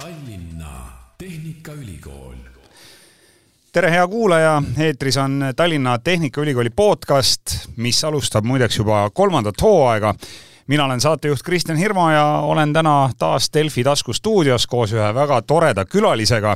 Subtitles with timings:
[0.00, 2.34] Tallinna Tehnikaülikool.
[3.72, 10.14] tere, hea kuulaja, eetris on Tallinna Tehnikaülikooli podcast, mis alustab muideks juba kolmandat hooaega.
[10.70, 15.84] Mina olen saatejuht Kristjan Hirmu ja olen täna taas Delfi taskustuudios koos ühe väga toreda
[15.84, 16.54] külalisega,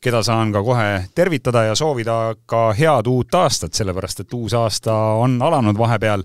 [0.00, 4.94] keda saan ka kohe tervitada ja soovida ka head uut aastat, sellepärast et uus aasta
[5.20, 6.24] on alanud vahepeal.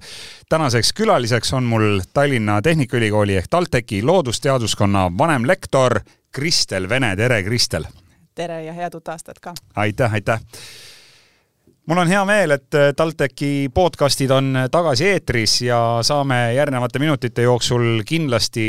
[0.49, 5.99] tänaseks külaliseks on mul Tallinna Tehnikaülikooli ehk TalTechi loodusteaduskonna vanemlektor
[6.31, 7.83] Kristel Vene, tere Kristel!
[8.35, 9.53] tere ja head uut aastat ka!
[9.75, 10.39] aitäh, aitäh!
[11.85, 18.01] Mul on hea meel, et TalTechi podcastid on tagasi eetris ja saame järgnevate minutite jooksul
[18.07, 18.67] kindlasti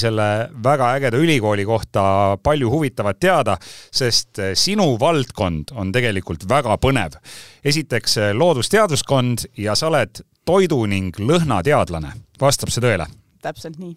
[0.00, 0.28] selle
[0.64, 2.02] väga ägeda ülikooli kohta
[2.42, 3.56] palju huvitavat teada,
[3.92, 7.16] sest sinu valdkond on tegelikult väga põnev.
[7.64, 13.08] esiteks loodusteaduskond ja sa oled toidu ning lõhnateadlane, vastab see tõele?
[13.42, 13.96] täpselt nii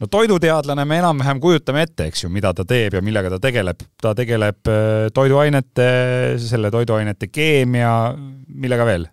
[0.00, 3.82] no toiduteadlane me enam-vähem kujutame ette, eks ju, mida ta teeb ja millega ta tegeleb.
[4.02, 5.88] ta tegeleb äh, toiduainete,
[6.42, 7.92] selle toiduainete keemia,
[8.48, 9.08] millega veel?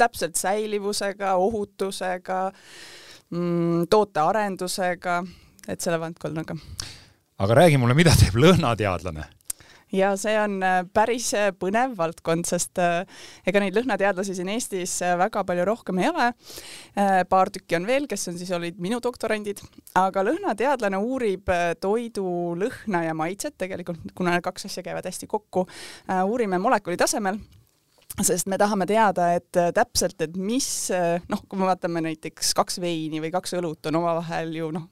[0.00, 5.18] täpselt säilivusega, ohutusega mm,, tootearendusega,
[5.68, 6.56] et selle valdkonnaga.
[7.44, 9.28] aga räägi mulle, mida teeb lõhnateadlane?
[9.94, 13.04] Ja see on äh, päris äh, põnev valdkond, sest äh,
[13.46, 16.30] ega neid lõhnateadlasi siin Eestis väga palju rohkem ei ole.
[17.28, 19.60] paar tükki on veel, kes on siis olid minu doktorandid,
[19.98, 21.50] aga lõhnateadlane uurib
[21.82, 22.26] toidu
[22.58, 25.66] lõhna ja maitset tegelikult, kuna need kaks asja käivad hästi kokku,
[26.28, 27.40] uurime molekuli tasemel
[28.22, 30.68] sest me tahame teada, et täpselt, et mis
[31.28, 34.86] noh, kui me vaatame näiteks kaks veini või kaks õlut on omavahel ju noh,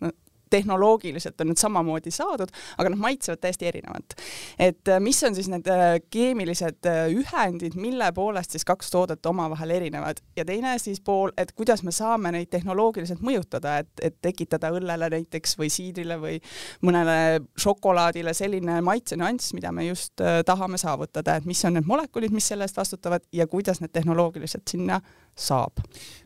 [0.53, 4.17] tehnoloogiliselt on need samamoodi saadud, aga nad maitsevad täiesti erinevalt.
[4.59, 9.27] et äh, mis on siis need äh, keemilised äh, ühendid, mille poolest siis kaks toodet
[9.27, 14.19] omavahel erinevad ja teine siis pool, et kuidas me saame neid tehnoloogiliselt mõjutada, et, et
[14.23, 16.39] tekitada õllele näiteks või siidrile või
[16.83, 17.17] mõnele
[17.59, 22.67] šokolaadile selline maitsenüanss, mida me just tahame saavutada, et mis on need molekulid, mis selle
[22.69, 25.01] eest vastutavad ja kuidas need tehnoloogiliselt sinna
[25.37, 25.81] saab.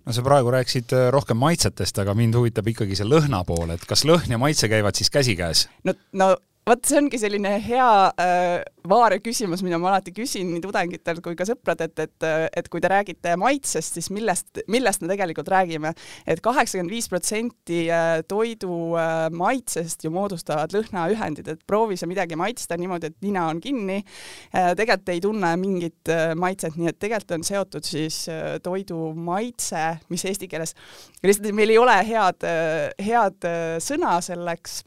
[0.07, 3.87] no sa praegu rääkisid äh, rohkem maitsetest, aga mind huvitab ikkagi see lõhna pool, et
[3.87, 5.69] kas lõhn ja maitse käivad siis käsikäes?
[5.85, 6.35] no, no
[6.67, 11.37] vot see ongi selline hea äh, vaare küsimus, mida ma alati küsin nii tudengitelt kui
[11.39, 12.27] ka sõpradelt, et,
[12.59, 16.03] et kui te räägite maitsest, siis millest, millest me tegelikult räägime et.
[16.35, 22.39] et kaheksakümmend viis protsenti äh, toidu äh, maitsest ju moodustavad lõhnaühendid, et proovi sa midagi
[22.39, 24.75] maitsta niimoodi, et nina on kinni äh,.
[24.75, 29.87] tegelikult ei tunne mingit äh, maitset, nii et tegelikult on seotud siis äh, toidu maitse,
[30.11, 30.75] mis eesti keeles,
[31.23, 32.51] lihtsalt meil ei ole head,
[33.07, 33.51] head
[33.83, 34.83] sõna selleks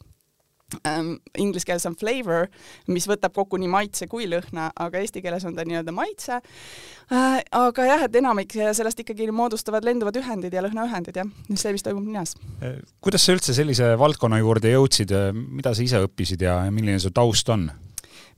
[1.38, 2.48] inglise keeles on flavor,
[2.88, 7.40] mis võtab kokku nii maitse kui lõhna, aga eesti keeles on ta nii-öelda maitse äh,.
[7.58, 12.06] aga jah, et enamik sellest ikkagi moodustavad lenduvad ühendid ja lõhnaühendid jah, see, mis toimub
[12.06, 12.36] ninas.
[12.62, 17.14] Äh, kuidas sa üldse sellise valdkonna juurde jõudsid, mida sa ise õppisid ja milline su
[17.16, 17.70] taust on?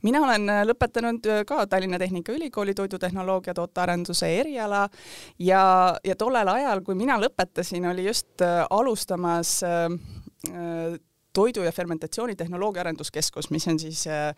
[0.02, 4.88] mina olen äh, lõpetanud äh, ka Tallinna Tehnikaülikooli toidutehnoloogia tootearenduse eriala
[5.38, 5.62] ja,
[6.04, 10.98] ja tollel ajal, kui mina lõpetasin, oli just alustamas äh,
[11.32, 14.32] toidu- ja fermentatsioonitehnoloogia arenduskeskus, mis on siis äh,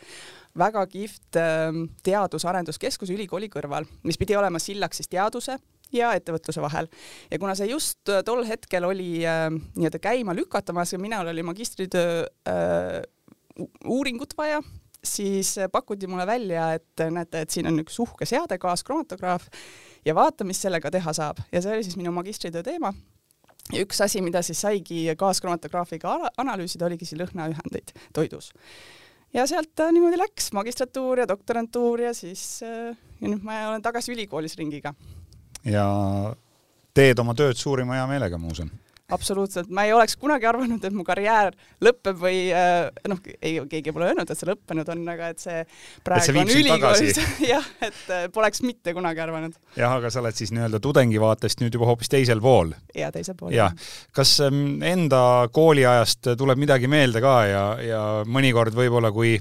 [0.58, 5.58] väga kihvt ähm, teadus-arenduskeskus ülikooli kõrval, mis pidi olema sillaks siis teaduse
[5.94, 6.88] ja ettevõtluse vahel.
[7.30, 11.42] ja kuna see just äh, tol hetkel oli äh, nii-öelda käima lükatamas ja minul oli
[11.42, 13.02] magistritöö äh,
[13.86, 14.62] uuringut vaja,
[15.04, 19.46] siis pakuti mulle välja, et näete, et siin on üks uhke seade, kaaskroomatograaf
[20.04, 22.94] ja vaata, mis sellega teha saab ja see oli siis minu magistritöö teema
[23.72, 28.52] ja üks asi, mida siis saigi kaaskromatograafiga analüüsida, oligi siis lõhnaühendeid toidus.
[29.34, 33.82] ja sealt äh, niimoodi läks magistratuur ja doktorantuur ja siis äh, ja nüüd ma olen
[33.82, 34.94] tagasi ülikoolis ringiga.
[35.64, 35.86] ja
[36.94, 38.70] teed oma tööd suurima heameelega, ma usun
[39.12, 41.52] absoluutselt, ma ei oleks kunagi arvanud, et mu karjäär
[41.84, 45.60] lõpeb või äh, noh, ei, keegi pole öelnud, et see lõppenud on, aga et see
[46.06, 47.20] praegu see on ülikoolis
[47.52, 49.58] jah, et äh, poleks mitte kunagi arvanud.
[49.76, 52.72] jah, aga sa oled siis nii-öelda tudengi vaatest nüüd juba hoopis teisel pool.
[52.96, 53.52] ja teisel pool.
[53.52, 53.76] jah,
[54.16, 59.36] kas ähm, enda kooliajast tuleb midagi meelde ka ja, ja mõnikord võib-olla, kui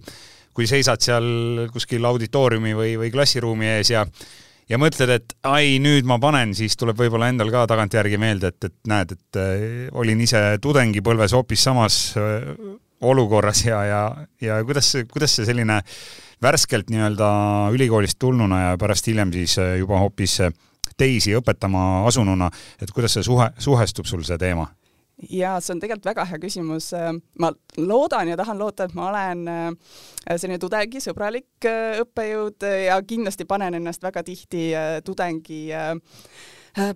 [0.54, 4.04] kui seisad seal kuskil auditooriumi või, või klassiruumi ees ja
[4.70, 8.70] ja mõtled, et ai, nüüd ma panen, siis tuleb võib-olla endal ka tagantjärgi meelde, et,
[8.70, 12.52] et näed, et äh, olin ise tudengipõlves hoopis samas äh,
[13.04, 14.04] olukorras ja, ja,
[14.42, 15.82] ja kuidas, kuidas see selline
[16.44, 17.30] värskelt nii-öelda
[17.76, 20.40] ülikoolist tulnuna ja pärast hiljem siis äh, juba hoopis
[20.98, 22.50] teisi õpetama asununa,
[22.82, 24.70] et kuidas see suhe, suhestub sul see teema?
[25.30, 26.92] Ja see on tegelikult väga hea küsimus.
[27.40, 29.70] ma loodan ja tahan loota, et ma olen äh,
[30.36, 35.70] selline tudengisõbralik äh, õppejõud ja kindlasti panen ennast väga tihti äh, tudengi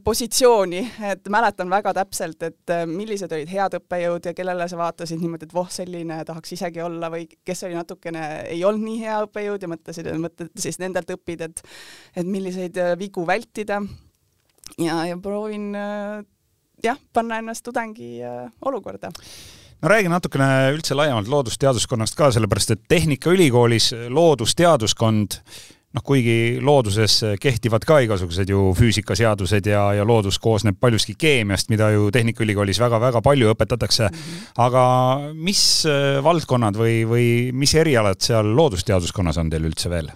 [0.04, 5.46] positsiooni, et mäletan väga täpselt, et millised olid head õppejõud ja kellele sa vaatasid niimoodi,
[5.46, 8.24] et voh, selline tahaks isegi olla või kes oli natukene,
[8.56, 11.62] ei olnud nii hea õppejõud ja mõtlesid, mõtled siis nendelt õpid, et
[12.18, 13.78] et milliseid vigu vältida.
[14.82, 15.70] ja, ja proovin
[16.84, 18.20] jah, panna ennast tudengi
[18.66, 19.12] olukorda
[19.82, 25.42] no räägi natukene üldse laiemalt loodusteaduskonnast ka, sellepärast et Tehnikaülikoolis loodusteaduskond
[25.98, 31.90] noh, kuigi looduses kehtivad ka igasugused ju füüsikaseadused ja, ja loodus koosneb paljuski keemiast, mida
[31.96, 34.22] ju Tehnikaülikoolis väga-väga palju õpetatakse mm.
[34.22, 34.54] -hmm.
[34.68, 34.86] aga
[35.34, 40.12] mis äh, valdkonnad või, või mis erialad seal loodusteaduskonnas on teil üldse veel?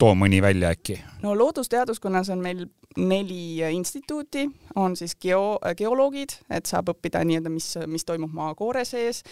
[0.00, 0.98] Too mõni välja äkki.
[1.22, 2.64] no loodusteaduskonnas on meil
[2.96, 9.22] neli instituuti, on siis geo, geoloogid, et saab õppida nii-öelda, mis, mis toimub maakoore sees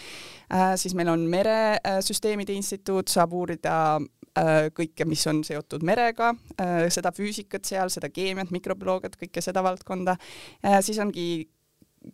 [0.53, 0.75] äh,.
[0.76, 7.12] siis meil on meresüsteemide instituut, saab uurida äh, kõike, mis on seotud merega äh,, seda
[7.17, 10.81] füüsikat seal, seda keemiat, mikrobioloogiat, kõike seda valdkonda äh,.
[10.82, 11.49] siis ongi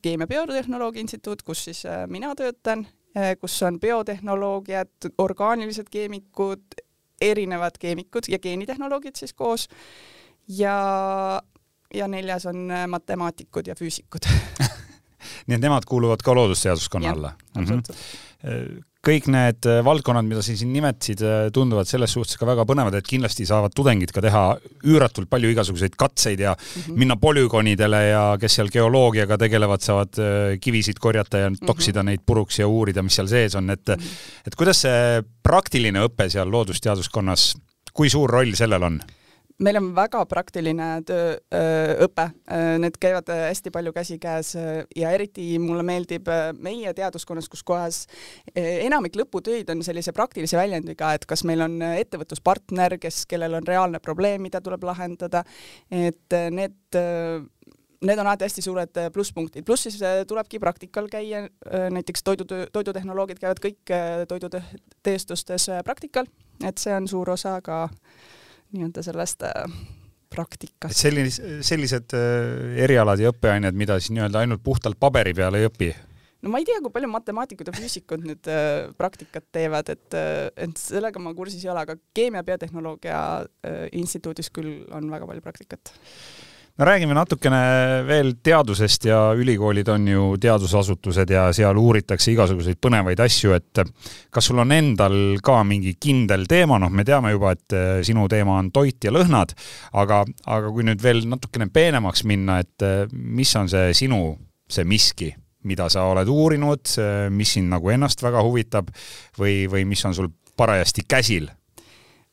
[0.03, 2.87] Keemia Biotehnoloogia Instituut, kus siis äh, mina töötan
[3.17, 6.65] äh, kus on biotehnoloogiad, orgaanilised keemikud,
[7.31, 9.69] erinevad keemikud ja geenitehnoloogid siis koos
[10.49, 10.77] ja,
[11.95, 14.29] ja neljas on äh, matemaatikud ja füüsikud
[15.47, 17.33] nii et nemad kuuluvad ka loodusteaduskonna alla?
[17.57, 18.85] Mm -hmm.
[19.05, 22.97] Kõik need äh, valdkonnad, mida sa siin nimetasid, äh, tunduvad selles suhtes ka väga põnevad,
[22.99, 24.45] et kindlasti saavad tudengid ka teha
[24.85, 26.99] üüratult palju igasuguseid katseid ja mm -hmm.
[27.03, 30.21] minna polügoonidele ja kes seal geoloogiaga tegelevad, saavad
[30.61, 32.11] kivisid korjata ja toksida mm -hmm.
[32.11, 34.47] neid puruks ja uurida, mis seal sees on, et mm -hmm.
[34.47, 37.55] et kuidas see praktiline õpe seal loodusteaduskonnas,
[37.93, 39.01] kui suur roll sellel on?
[39.63, 41.35] Meil on väga praktiline töö,
[42.05, 42.27] õpe,
[42.83, 44.55] need käivad hästi palju käsikäes
[44.97, 46.29] ja eriti mulle meeldib
[46.59, 48.01] meie teaduskonnas, kus kohas
[48.55, 54.03] enamik lõputöid on sellise praktilise väljundiga, et kas meil on ettevõtluspartner, kes, kellel on reaalne
[54.03, 55.45] probleem, mida tuleb lahendada,
[55.91, 56.79] et need
[58.05, 59.97] need on alati hästi suured plusspunktid, pluss siis
[60.29, 61.47] tulebki praktikal käia,
[61.95, 63.95] näiteks toidu, toidutehnoloogid käivad kõik
[64.29, 66.29] toidutööstustes praktikal,
[66.61, 68.43] et see on suur osa ka äh,
[68.75, 69.69] nii-öelda sellest äh,
[70.35, 70.99] praktikast.
[70.99, 75.93] sellis-, sellised äh, erialad ja õppeained, mida siis nii-öelda ainult puhtalt paberi peal ei õpi?
[76.45, 80.49] no ma ei tea, kui palju matemaatikud ja füüsikud nüüd äh, praktikat teevad, et, äh,
[80.67, 83.21] et sellega ma kursis ei ole, aga Keemia Biotehnoloogia
[83.65, 85.95] äh, Instituudis küll on väga palju praktikat
[86.79, 87.59] no räägime natukene
[88.07, 93.83] veel teadusest ja ülikoolid on ju teadusasutused ja seal uuritakse igasuguseid põnevaid asju, et
[94.35, 98.27] kas sul on endal ka mingi kindel teema, noh, me teame juba, et eh, sinu
[98.31, 99.55] teema on toit ja lõhnad,
[100.03, 104.21] aga, aga kui nüüd veel natukene peenemaks minna, et eh, mis on see sinu,
[104.71, 105.31] see miski,
[105.65, 106.91] mida sa oled uurinud,
[107.33, 108.91] mis sind nagu ennast väga huvitab
[109.39, 111.49] või, või mis on sul parajasti käsil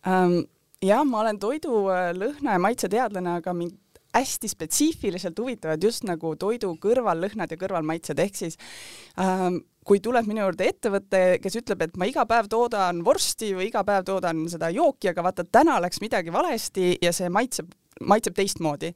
[0.05, 0.41] um...?
[0.81, 1.83] jah, ma olen toidu,
[2.17, 3.75] lõhna ja maitse teadlane, aga mind
[4.15, 8.57] hästi spetsiifiliselt huvitavad just nagu toidu kõrvallõhnad ja kõrvalmaitsed, ehk siis
[9.19, 13.69] ähm, kui tuleb minu juurde ettevõte, kes ütleb, et ma iga päev toodan vorsti või
[13.71, 18.35] iga päev toodan seda jooki, aga vaata, täna läks midagi valesti ja see maitseb maitseb
[18.35, 18.93] teistmoodi.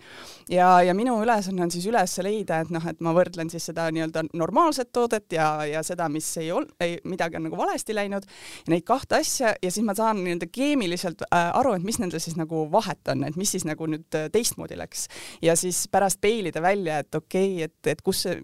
[0.49, 3.87] ja, ja minu ülesanne on siis üles leida, et noh, et ma võrdlen siis seda
[3.93, 8.25] nii-öelda normaalset toodet ja, ja seda, mis ei ol-, ei, midagi on nagu valesti läinud,
[8.71, 12.37] neid kahte asja ja siis ma saan nii-öelda keemiliselt äh, aru, et mis nendel siis
[12.39, 15.07] nagu vahet on, et mis siis nagu nüüd äh, teistmoodi läks.
[15.41, 18.39] ja siis pärast peilida välja, et okei okay,, et, et kus see,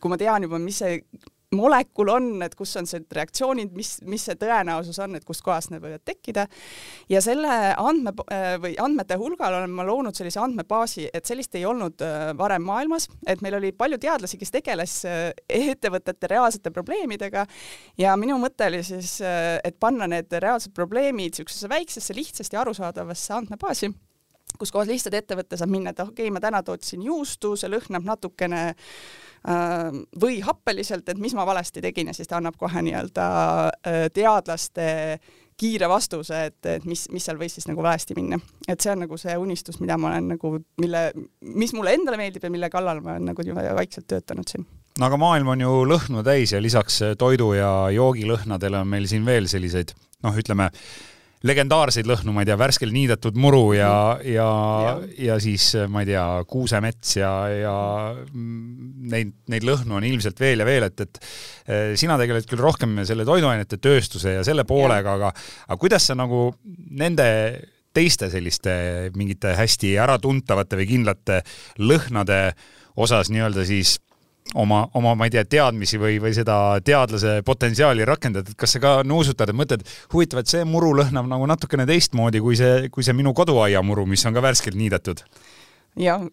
[0.00, 1.00] kui ma tean juba, mis see
[1.56, 5.82] molekul on, et kus on need reaktsioonid, mis, mis see tõenäosus on, et kustkohast need
[5.82, 6.46] võivad tekkida.
[7.08, 7.50] ja selle
[7.80, 12.30] andme äh, või andmete hulgal olen ma loonud sellise andmebaasi, et sellist ei olnud äh,
[12.38, 17.46] varem maailmas, et meil oli palju teadlasi, kes tegeles äh, ettevõtete reaalsete probleemidega
[17.98, 23.92] ja minu mõte oli siis, et panna need reaalsed probleemid niisugusesse väiksesse, lihtsasti arusaadavasse andmebaasi
[24.58, 28.06] kus kohas lihtsalt ettevõte saab minna, et okei okay,, ma täna tootsin juustu, see lõhnab
[28.06, 33.30] natukene äh, või happeliselt, et mis ma valesti tegin ja siis ta annab kohe nii-öelda
[33.70, 34.90] äh, teadlaste
[35.60, 38.40] kiire vastuse, et, et mis, mis seal võis siis nagu valesti minna.
[38.68, 41.04] et see on nagu see unistus, mida ma olen nagu, mille,
[41.54, 44.66] mis mulle endale meeldib ja mille kallal ma olen nagu vaikselt töötanud siin
[44.98, 49.26] no aga maailm on ju lõhnu täis ja lisaks toidu ja joogilõhnadele on meil siin
[49.26, 49.94] veel selliseid
[50.24, 50.70] noh, ütleme
[51.44, 53.90] legendaarseid lõhnu, ma ei tea, värskelt niidetud muru ja,
[54.24, 54.46] ja,
[54.84, 54.94] ja,
[55.26, 57.74] ja siis ma ei tea, kuusemets ja, ja
[58.32, 62.96] neid, neid lõhnu on ilmselt veel ja veel, et, et eh, sina tegeled küll rohkem
[63.04, 65.34] selle toiduainete tööstuse ja selle poolega, aga,
[65.68, 66.48] aga kuidas sa nagu
[66.96, 67.28] nende
[67.94, 71.42] teiste selliste mingite hästi äratuntavate või kindlate
[71.78, 72.40] lõhnade
[73.00, 73.98] osas nii-öelda siis
[74.52, 78.82] oma, oma, ma ei tea, teadmisi või, või seda teadlase potentsiaali rakendad, et kas sa
[78.82, 83.06] ka nuusutad, et mõtled, huvitav, et see muru lõhnab nagu natukene teistmoodi kui see, kui
[83.06, 85.24] see minu koduaiamuru, mis on ka värskelt niidetud?
[86.00, 86.26] jah,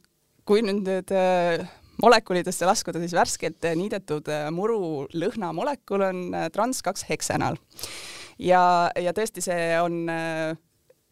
[0.50, 1.64] kui nüüd nüüd äh,
[2.02, 7.60] molekulidesse laskuda, siis värskelt niidetud äh, muru lõhnamolekul on äh, trans kaks heksenal.
[8.40, 8.64] ja,
[9.00, 10.58] ja tõesti, see on äh,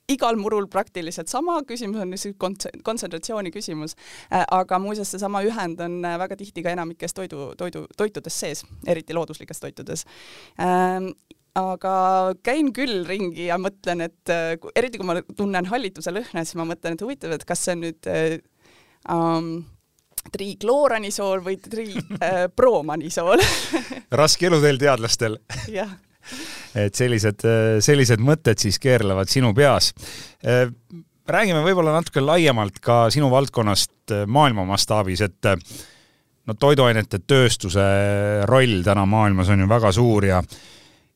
[0.09, 2.37] igal murul praktiliselt sama, küsimus on lihtsalt
[2.83, 3.95] kontsentratsiooni küsimus.
[4.29, 9.61] aga muuseas, seesama ühend on väga tihti ka enamikes toidu, toidu, toitudes sees, eriti looduslikes
[9.61, 10.05] toitudes.
[10.61, 11.11] Ähm,
[11.59, 11.95] aga
[12.45, 14.33] käin küll ringi ja mõtlen, et
[14.75, 17.83] eriti kui ma tunnen hallituse lõhna, siis ma mõtlen, et huvitav, et kas see on
[17.87, 19.49] nüüd ähm,
[20.33, 25.39] trikloranisool või tripromanisool äh, raske eluteel teadlastel.
[25.73, 25.97] Jah
[26.75, 27.45] et sellised,
[27.85, 29.93] sellised mõtted siis keerlevad sinu peas.
[31.29, 35.49] Räägime võib-olla natuke laiemalt ka sinu valdkonnast maailma mastaabis, et
[36.49, 37.85] no toiduainete tööstuse
[38.49, 40.41] roll täna maailmas on ju väga suur ja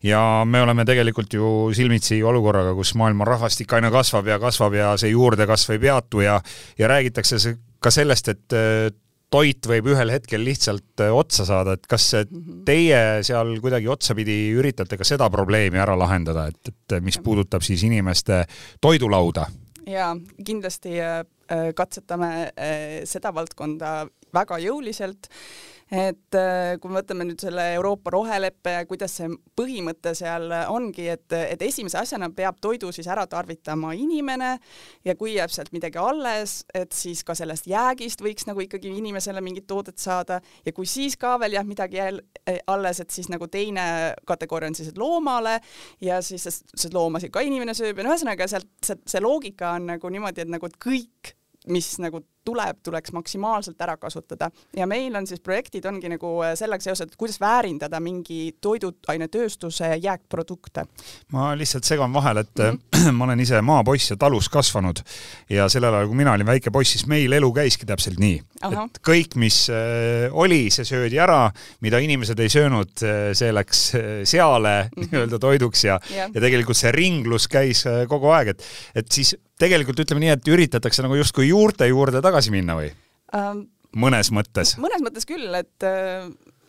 [0.03, 4.89] ja me oleme tegelikult ju silmitsi olukorraga, kus maailma rahvastik aina kasvab ja kasvab ja
[4.99, 6.41] see juurdekasv ei peatu ja
[6.79, 8.57] ja räägitakse ka sellest, et
[9.33, 12.63] toit võib ühel hetkel lihtsalt äh, otsa saada, et kas mhm.
[12.67, 17.85] teie seal kuidagi otsapidi üritate ka seda probleemi ära lahendada, et, et mis puudutab siis
[17.87, 18.43] inimeste
[18.83, 19.47] toidulauda?
[19.89, 20.13] jaa,
[20.45, 21.21] kindlasti äh,
[21.51, 22.33] äh, katsetame
[23.09, 25.27] seda valdkonda väga jõuliselt
[25.93, 31.05] et äh, kui me võtame nüüd selle Euroopa roheleppe ja kuidas see põhimõte seal ongi,
[31.13, 34.55] et, et esimese asjana peab toidu siis ära tarvitama inimene
[35.05, 39.43] ja kui jääb sealt midagi alles, et siis ka sellest jäägist võiks nagu ikkagi inimesele
[39.45, 40.39] mingit toodet saada.
[40.65, 43.85] Ja kui siis ka veel jääb midagi jäl, eh, alles, et siis nagu teine
[44.25, 45.59] kategooria on siis, loomale
[46.01, 47.97] ja siis see loomasid ka inimene sööb.
[47.97, 51.35] Ja no ühesõnaga sealt see, see loogika on nagu niimoodi, et nagu et kõik
[51.71, 56.53] mis nagu tuleb, tuleks maksimaalselt ära kasutada ja meil on siis projektid ongi nagu äh,
[56.59, 60.85] sellega seoses, et kuidas väärindada mingi toiduainetööstuse jääkprodukte.
[61.31, 63.11] ma lihtsalt segan vahele, et mm -hmm.
[63.17, 64.99] ma olen ise maapoiss ja talus kasvanud
[65.49, 68.99] ja sellel ajal, kui mina olin väike poiss, siis meil elu käiski täpselt nii, et
[69.07, 72.91] kõik, mis äh, oli, see söödi ära, mida inimesed ei söönud,
[73.33, 75.09] see läks seale mm -hmm.
[75.11, 78.63] nii-öelda toiduks ja yeah., ja tegelikult see ringlus käis kogu aeg, et,
[78.95, 82.89] et siis tegelikult ütleme nii, et üritatakse nagu justkui juurte juurde tagasi minna või
[83.35, 83.65] um,?
[83.99, 84.75] mõnes mõttes?
[84.81, 85.87] mõnes mõttes küll, et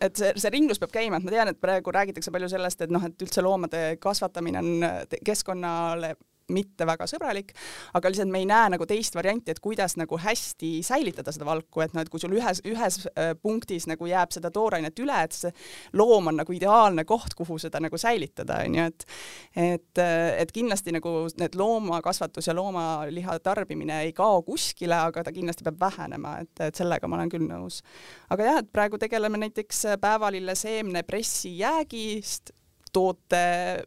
[0.05, 2.93] et see, see ringlus peab käima, et ma tean, et praegu räägitakse palju sellest, et
[2.93, 4.87] noh, et üldse loomade kasvatamine on
[5.25, 6.15] keskkonnale
[6.53, 7.53] mitte väga sõbralik,
[7.97, 11.81] aga lihtsalt me ei näe nagu teist varianti, et kuidas nagu hästi säilitada seda valku,
[11.81, 15.33] et noh, et kui sul ühes, ühes äh, punktis nagu jääb seda toorainet üle, et
[15.35, 15.53] see
[15.97, 19.07] loom on nagu ideaalne koht, kuhu seda nagu säilitada, on ju, et
[19.55, 25.33] et, äh, et kindlasti nagu need loomakasvatus ja loomaliha tarbimine ei kao kuskile, aga ta
[25.33, 27.81] kindlasti peab vähenema, et, et sellega ma olen küll nõus.
[28.29, 32.53] aga jah, et praegu tegeleme näiteks päevalille seemnepressi jäägist
[32.95, 33.85] toote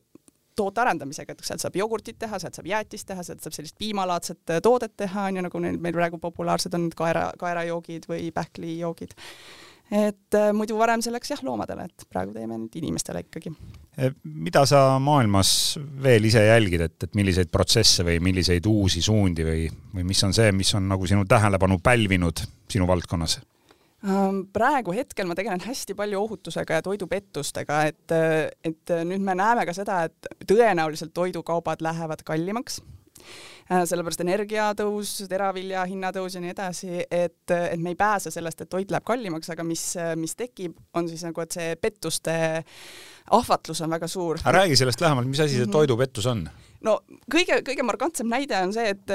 [0.58, 4.54] toote arendamisega, et sealt saab jogurtit teha, sealt saab jäätist teha, sealt saab sellist piimalaadset
[4.54, 9.16] äh, toodet teha, on ju, nagu neil meil praegu populaarsed on kaera, kaerajoogid või pähklijoogid.
[9.88, 13.54] et äh, muidu varem see läks jah loomadele, et praegu teeme nüüd inimestele ikkagi.
[13.96, 14.10] E,
[14.48, 15.50] mida sa maailmas
[16.04, 20.36] veel ise jälgid, et, et milliseid protsesse või milliseid uusi suundi või, või mis on
[20.36, 23.38] see, mis on nagu sinu tähelepanu pälvinud sinu valdkonnas?
[24.06, 28.12] Ähm, praegu hetkel ma tegelen hästi palju ohutusega ja toidupettustega, et,
[28.62, 35.82] et nüüd me näeme ka seda, et tõenäoliselt toidukaubad lähevad kallimaks äh, sellepärast energiatõus, teravilja
[35.90, 39.66] hinnatõus ja nii edasi, et, et me ei pääse sellest, et toit läheb kallimaks, aga
[39.66, 39.82] mis,
[40.22, 42.38] mis tekib, on siis nagu, et see pettuste
[43.34, 44.38] ahvatlus on väga suur.
[44.46, 45.74] räägi sellest lähemalt, mis asi see mhm.
[45.74, 46.46] toidupettus on?
[46.86, 46.98] No
[47.30, 49.14] kõige, kõige markantsem näide on see, et,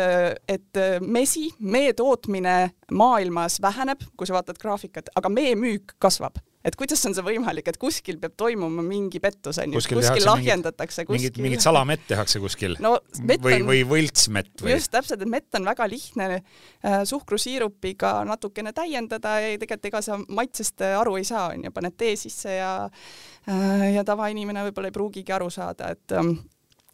[0.51, 2.57] et mesi, mee tootmine
[2.91, 7.67] maailmas väheneb, kui sa vaatad graafikat, aga mee müük kasvab et kuidas on see võimalik,
[7.67, 11.19] et kuskil peab toimuma mingi pettus onju, kuskil, kuskil lahjendatakse kuskil.
[11.19, 14.71] mingit, mingit salamett tehakse kuskil no, või, või võltsmett või?
[14.77, 20.19] just täpselt, et mett on väga lihtne äh, suhkrusiirupiga natukene täiendada ja tegelikult ega sa
[20.23, 25.35] maitsest aru ei saa onju, paned tee sisse ja äh, ja tavainimene võib-olla ei pruugigi
[25.35, 26.37] aru saada, et ähm,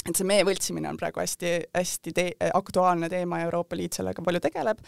[0.07, 2.25] et see mee võltsimine on praegu hästi-hästi te
[2.55, 4.79] aktuaalne teema ja Euroopa Liit sellega palju tegeleb.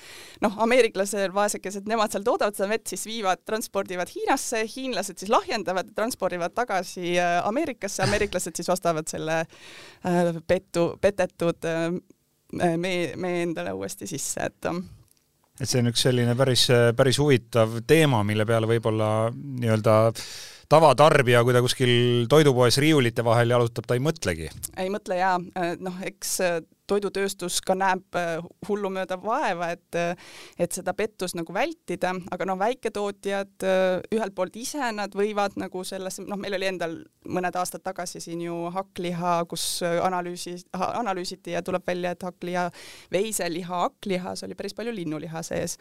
[0.42, 5.92] noh, ameeriklased, vaesekesed, nemad seal toodavad seda vett, siis viivad, transpordivad Hiinasse, hiinlased siis lahjendavad,
[5.98, 11.92] transpordivad tagasi äh, Ameerikasse, ameeriklased siis ostavad selle äh, pettu, petetud äh,
[12.80, 14.72] mee, mee endale uuesti sisse, et
[15.62, 16.64] et see on üks selline päris,
[16.98, 19.98] päris huvitav teema, mille peale võib-olla nii-öelda
[20.72, 21.94] tavatarbija, kui ta kuskil
[22.32, 24.52] toidupoes riiulite vahel jalutab, ta ei mõtlegi.
[24.80, 25.38] ei mõtle jaa,
[25.80, 26.38] noh, eks
[26.92, 28.18] toidutööstus ka näeb
[28.68, 30.00] hullumööda vaeva, et
[30.60, 33.66] et seda pettust nagu vältida, aga noh, väiketootjad
[34.16, 36.98] ühelt poolt ise nad võivad nagu sellesse, noh, meil oli endal
[37.32, 42.68] mõned aastad tagasi siin ju hakkliha, kus analüüsi, analüüsiti ja tuleb välja, et hakkliha,
[43.14, 45.78] veiseliha, hakklihas oli päris palju linnuliha sees.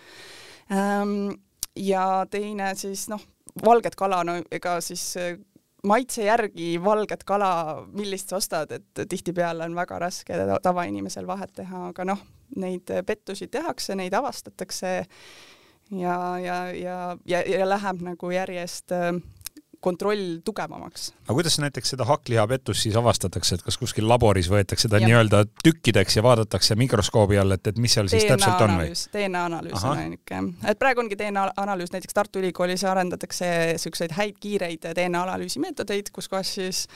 [1.79, 3.23] Ja teine siis noh,
[3.65, 5.39] valget kala, no ega siis äh,
[5.87, 7.53] maitse järgi valget kala,
[7.97, 12.23] millist sa ostad, et tihtipeale on väga raske tavainimesel vahet teha, aga noh,
[12.61, 14.95] neid pettusi tehakse, neid avastatakse
[15.91, 19.15] ja, ja, ja, ja, ja läheb nagu järjest äh,
[19.81, 21.11] kontroll tugevamaks.
[21.25, 26.19] aga kuidas näiteks seda hakklihapettust siis avastatakse, et kas kuskil laboris võetakse ta nii-öelda tükkideks
[26.19, 28.93] ja vaadatakse mikroskoobi all, et, et mis seal siis DNA täpselt on või?
[29.15, 34.39] DNA analüüs on ainuke, et praegu ongi DNA analüüs, näiteks Tartu Ülikoolis arendatakse niisuguseid häid
[34.41, 36.87] kiireid DNA analüüsi meetodeid, kus kohas siis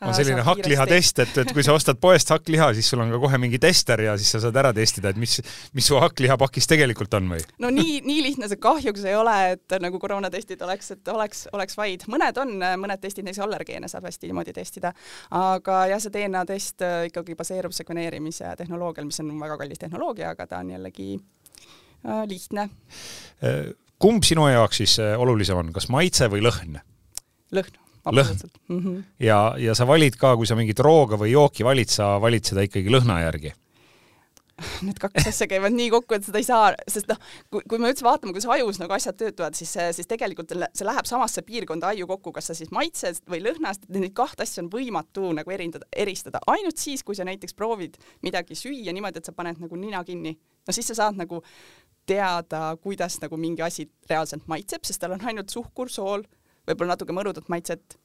[0.00, 3.38] on selline hakklihatest, et, et kui sa ostad poest hakkliha, siis sul on ka kohe
[3.42, 5.38] mingi tester ja siis sa saad ära testida, et mis,
[5.74, 7.42] mis su hakklihapakis tegelikult on või?
[7.62, 11.78] no nii, nii lihtne see kahjuks ei ole, et nagu koroonatestid oleks, et oleks, oleks
[11.78, 12.06] vaid.
[12.10, 14.92] mõned on, mõned testid, näiteks allergeene saab hästi niimoodi testida,
[15.30, 20.34] aga jah, see DNA test äh, ikkagi baseerub sekveneerimise tehnoloogial, mis on väga kallis tehnoloogia,
[20.36, 22.68] aga ta on jällegi äh, lihtne.
[23.42, 26.80] Äh, kumb sinu jaoks siis äh, olulisem on, kas maitse või lõhn?
[27.54, 28.78] lõhn lõhn mm.
[28.78, 29.04] -hmm.
[29.20, 32.64] ja, ja sa valid ka, kui sa mingit rooga või jooki valid, sa valid seda
[32.64, 33.52] ikkagi lõhna järgi
[34.86, 37.18] need kaks asja käivad nii kokku, et seda ei saa, sest noh,
[37.52, 41.08] kui, kui me üldse vaatame, kuidas ajus nagu asjad töötavad, siis, siis tegelikult see läheb
[41.08, 45.32] samasse piirkonda aiu kokku, kas sa siis maitsed või lõhnast, neid kahte asja on võimatu
[45.38, 49.62] nagu erindada, eristada, ainult siis, kui sa näiteks proovid midagi süüa niimoodi, et sa paned
[49.62, 51.42] nagu nina kinni, no siis sa saad nagu
[52.08, 56.24] teada, kuidas nagu mingi asi reaalselt maitseb, sest tal on ainult suhkur, sool
[56.68, 57.98] võib-olla natuke mõrudat maitset,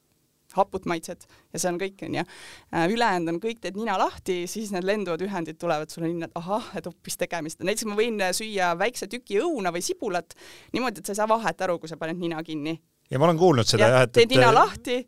[0.58, 2.26] haput maitset ja see on kõik, onju.
[2.74, 6.40] Äh, ülejäänud on kõik, teed nina lahti, siis need lenduvad ühendid tulevad sulle ninna, et
[6.40, 7.64] ahah, et hoopis tegemist.
[7.64, 10.38] näiteks ma võin süüa väikse tüki õuna või sibulat
[10.74, 12.80] niimoodi, et sa ei saa vahet aru, kui sa paned nina kinni.
[13.12, 15.04] ja ma olen kuulnud seda jah, et teed nina lahti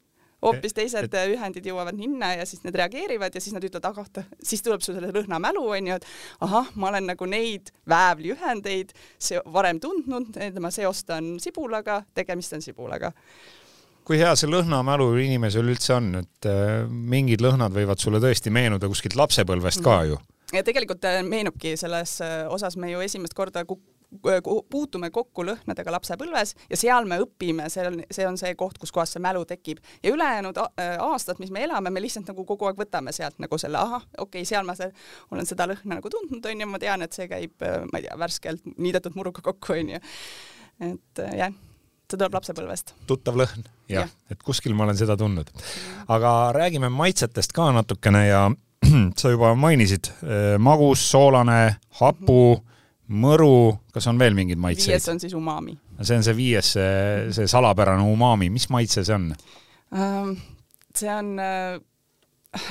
[0.45, 1.17] hoopis teised et...
[1.33, 4.97] ühendid jõuavad ninna ja siis need reageerivad ja siis nad ütlevad, ah, siis tuleb sul
[4.97, 6.07] selle lõhnamälu onju, et
[6.45, 8.95] ahah, ma olen nagu neid väävliühendeid
[9.53, 13.13] varem tundnud, ma seostan sibulaga, tegemist on sibulaga
[14.05, 18.89] kui hea see lõhnamälu inimesel üldse on, et äh, mingid lõhnad võivad sulle tõesti meenuda
[18.91, 20.21] kuskilt lapsepõlvest ka ju?
[20.53, 23.65] ja tegelikult äh, meenubki selles äh, osas me ju esimest korda
[24.71, 28.93] puutume kokku lõhnadega lapsepõlves ja seal me õpime, see on, see on see koht, kus
[28.93, 32.79] kohas see mälu tekib ja ülejäänud aastad, mis me elame, me lihtsalt nagu kogu aeg
[32.79, 34.93] võtame sealt nagu selle, ahah, okei okay,, seal ma see,
[35.33, 37.57] olen seda lõhna nagu tundnud, onju, ma tean, et see käib,
[37.91, 39.99] ma ei tea, värskelt niidetud muruga kokku, onju.
[40.93, 41.57] et jah
[42.15, 42.93] see tuleb lapsepõlvest.
[43.09, 45.51] tuttav lõhn, jah ja., et kuskil ma olen seda tundnud.
[46.07, 48.45] aga räägime maitsetest ka natukene ja
[49.19, 52.71] sa juba mainisid eh, magus, soolane, hapu -hmm
[53.11, 54.95] mõru, kas on veel mingeid maitseid?
[54.95, 55.77] viies on siis umami.
[56.01, 59.31] see on see viies, see, see salapärane umami, mis maitse see on?
[59.95, 60.35] Ähm,
[60.95, 61.77] see on äh,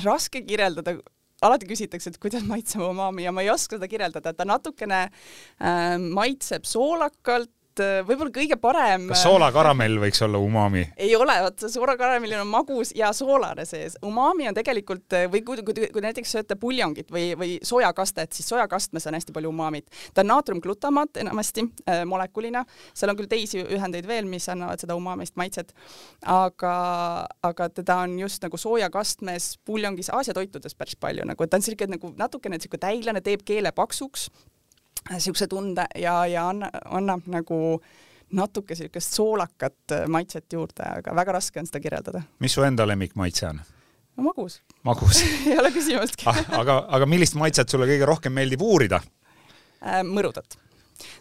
[0.05, 0.97] raske kirjeldada,
[1.45, 5.97] alati küsitakse, et kuidas maitseb umami ja ma ei oska seda kirjeldada, ta natukene äh,
[6.03, 10.85] maitseb soolakalt, et äh, võib-olla kõige parem kas soolakaramell võiks olla umami?
[11.01, 13.97] ei ole, vot soolakaramellil on magus ja soolane sees.
[14.05, 18.49] umami on tegelikult, äh, või kui, kui, kui näiteks sööte puljongit või, või soojakastet, siis
[18.53, 19.91] soojakastmes on hästi palju umamit.
[20.15, 24.97] ta on naatriumglutamaat enamasti äh, molekulina, seal on küll teisi ühendeid veel, mis annavad seda
[24.99, 25.75] umamist maitset,
[26.23, 26.75] aga,
[27.43, 31.67] aga teda on just nagu soojakastmes puljongis Aasia toitudes päris palju nagu, et ta on
[31.67, 34.29] siuke nagu natukene siuke täilane, teeb keele paksuks
[35.11, 37.61] niisuguse tunde ja, ja anna, annab nagu
[38.35, 42.25] natuke niisugust soolakat äh, maitset juurde, aga väga raske on seda kirjeldada.
[42.39, 43.61] mis su enda lemmikmaitse on?
[44.17, 44.61] no magus.
[44.83, 49.01] magus ei ole küsimustki ah, aga, aga millist maitset sulle kõige rohkem meeldib uurida
[49.83, 50.03] äh,?
[50.07, 50.59] mõrudat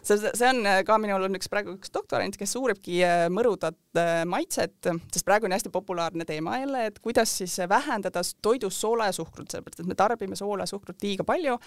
[0.02, 3.78] see, see on äh, ka, minul on üks praegu üks doktorant, kes uuribki äh, mõrudat
[4.00, 4.76] äh, maitset,
[5.12, 9.50] sest praegu on hästi populaarne teema jälle, et kuidas siis vähendada toidus soola ja suhkrut,
[9.50, 11.58] sellepärast et me tarbime soola ja suhkrut liiga palju.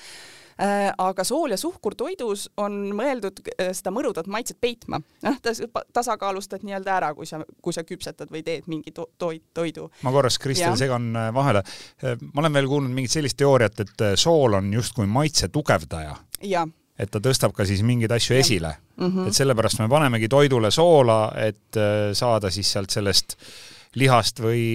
[0.97, 3.43] aga sool ja suhkur toidus on mõeldud
[3.77, 5.37] seda mõrudat maitset peitma, noh,
[5.93, 9.85] tasakaalustad nii-öelda ära, kui sa, kui sa küpsetad või teed mingi to toit, toidu.
[10.01, 11.61] ma korraks, Kristel, segan vahele.
[12.33, 16.17] ma olen veel kuulnud mingit sellist teooriat, et sool on justkui maitse tugevdaja.
[16.41, 16.67] jah
[16.99, 18.41] et ta tõstab ka siis mingeid asju ja.
[18.41, 19.07] esile mm.
[19.07, 19.27] -hmm.
[19.27, 23.37] et sellepärast me panemegi toidule soola, et äh, saada siis sealt sellest
[23.95, 24.65] lihast või,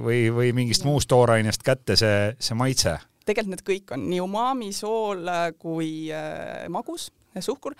[0.00, 0.90] või, või mingist ja.
[0.90, 2.98] muust toorainest kätte see, see maitse.
[3.24, 7.10] tegelikult need kõik on nii umami, sool kui äh, magus
[7.42, 7.74] suhkur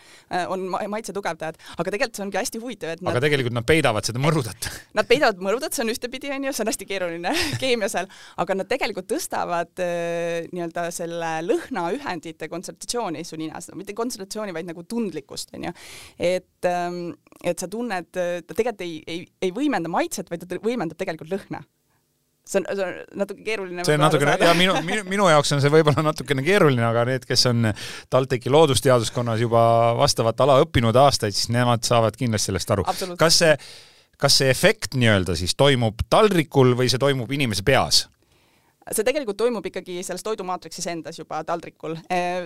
[0.49, 3.12] on maitse tugevdajad, aga tegelikult see ongi hästi huvitav, et nad...
[3.14, 4.71] aga tegelikult nad peidavad seda mõrudat.
[4.99, 8.09] Nad peidavad mõrudat, see on ühtepidi onju, see on hästi keeruline keemia seal,
[8.40, 9.83] aga nad tegelikult tõstavad
[10.55, 15.75] nii-öelda selle lõhnaühendite kontsentratsiooni su ninas, mitte kontsentratsiooni, vaid nagu tundlikkust onju.
[16.19, 20.99] et, ähm, et sa tunned, ta tegelikult ei, ei, ei võimenda maitset, vaid ta võimendab
[21.01, 21.64] tegelikult lõhna
[22.47, 23.85] see on, see on natuke keeruline.
[23.85, 27.27] see on natukene ja minu, minu, minu jaoks on see võib-olla natukene keeruline, aga need,
[27.29, 27.71] kes on
[28.13, 29.65] TalTechi loodusteaduskonnas juba
[29.99, 32.87] vastavat ala õppinud aastaid, siis nemad saavad kindlasti sellest aru.
[33.21, 33.55] kas see,
[34.21, 38.05] kas see efekt nii-öelda siis toimub taldrikul või see toimub inimese peas?
[38.93, 41.97] see tegelikult toimub ikkagi selles toidumaatriksis endas juba taldrikul.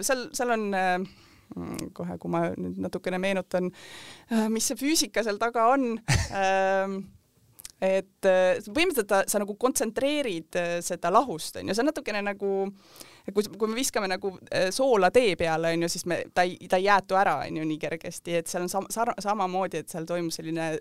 [0.07, 3.73] seal, seal on mm, kohe, kui ma nüüd natukene meenutan,
[4.55, 5.89] mis see füüsika seal taga on
[7.79, 12.51] et äh, põhimõtteliselt ta, sa nagu kontsentreerid äh, seda lahust, onju, see on natukene nagu
[13.31, 16.81] kui, kui me viskame nagu äh, soola tee peale, onju, siis me, ta ei, ta
[16.81, 20.35] ei jäätu ära, onju, nii kergesti, et seal on sam, sar, samamoodi, et seal toimub
[20.35, 20.73] selline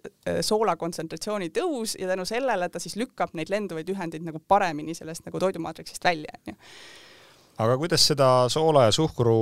[0.46, 5.28] soola kontsentratsiooni tõus ja tänu sellele ta siis lükkab neid lenduvaid ühendeid nagu paremini sellest
[5.30, 6.58] nagu toidumaatriksist välja, onju
[7.58, 9.38] aga kuidas seda soola ja suhkru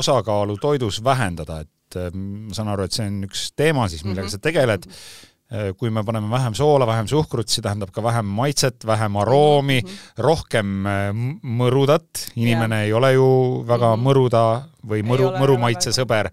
[0.00, 4.28] osakaalu toidus vähendada, et ma saan aru, et see on üks teema siis, millega mm
[4.28, 4.38] -hmm.
[4.40, 4.86] sa tegeled.
[4.88, 5.29] Äh,
[5.78, 9.88] kui me paneme vähem soola, vähem suhkrut, see tähendab ka vähem maitset, vähem aroomi mm,
[9.88, 10.22] -hmm.
[10.22, 11.08] rohkem äh,
[11.42, 12.86] mõrudat, inimene yeah.
[12.86, 13.30] ei ole ju
[13.66, 14.06] väga mm -hmm.
[14.06, 14.44] mõruda
[14.86, 16.30] või mõru, mõrumaitse sõber.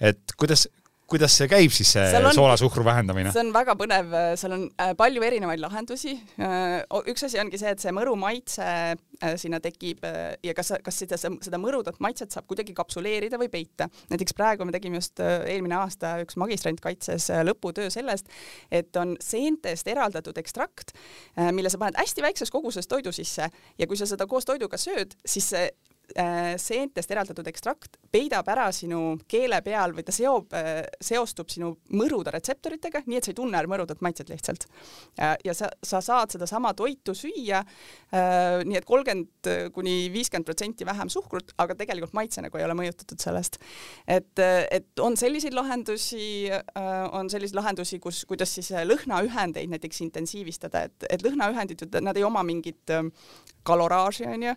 [0.00, 0.68] et kuidas,
[1.14, 3.32] kuidas see käib siis, see soola-suhkru vähendamine?
[3.34, 6.16] see on väga põnev, seal on äh, palju erinevaid lahendusi.
[6.42, 11.00] Äh, üks asi ongi see, et see mõru maitse äh, sinna tekib ja kas, kas
[11.04, 13.88] seda, seda mõrudat maitset saab kuidagi kapsuleerida või peita.
[14.10, 18.30] näiteks praegu me tegime just eelmine aasta üks magistrant kaitses lõputöö sellest,
[18.74, 20.94] et on seentest eraldatud ekstrakt,
[21.54, 25.14] mille sa paned hästi väikses koguses toidu sisse ja kui sa seda koos toiduga sööd,
[25.24, 25.93] siis see Äh,
[26.60, 32.34] seentest eraldatud ekstrakt peidab ära sinu keele peal või ta seob, äh, seostub sinu mõruda
[32.34, 34.66] retseptoritega, nii et sa ei tunne mõrudat maitset lihtsalt.
[35.16, 37.62] ja sa, sa saad sedasama toitu süüa,
[38.14, 42.76] äh, nii et kolmkümmend kuni viiskümmend protsenti vähem suhkrut, aga tegelikult maitse nagu ei ole
[42.78, 43.58] mõjutatud sellest.
[44.06, 46.50] et, et on selliseid lahendusi,
[47.12, 52.42] on selliseid lahendusi, kus, kuidas siis lõhnaühendeid näiteks intensiivistada, et, et lõhnaühendid, nad ei oma
[52.46, 52.94] mingit
[53.64, 54.54] kaloraaži, onju,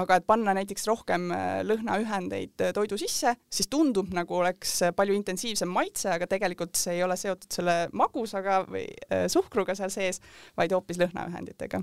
[0.00, 4.94] aga et panna näiteks rohkem äh, lõhnaühendeid äh, toidu sisse, siis tundub nagu oleks äh,
[4.96, 8.86] palju intensiivsem maitse, aga tegelikult see ei ole seotud selle magusaga või
[9.32, 10.20] suhkruga seal sees,
[10.56, 11.82] vaid hoopis lõhnaühenditega.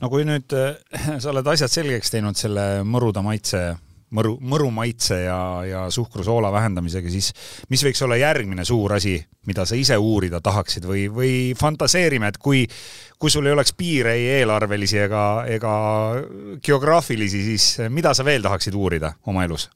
[0.00, 0.54] no kui nüüd
[1.22, 3.62] sa oled asjad selgeks teinud selle mõruda maitse
[4.16, 7.32] mõru, mõru maitse ja, ja suhkrusoola vähendamisega, siis
[7.72, 9.16] mis võiks olla järgmine suur asi,
[9.48, 12.64] mida sa ise uurida tahaksid või, või fantaseerime, et kui,
[13.18, 15.74] kui sul ei oleks piire ei eelarvelisi ega, ega
[16.64, 19.68] geograafilisi, siis mida sa veel tahaksid uurida oma elus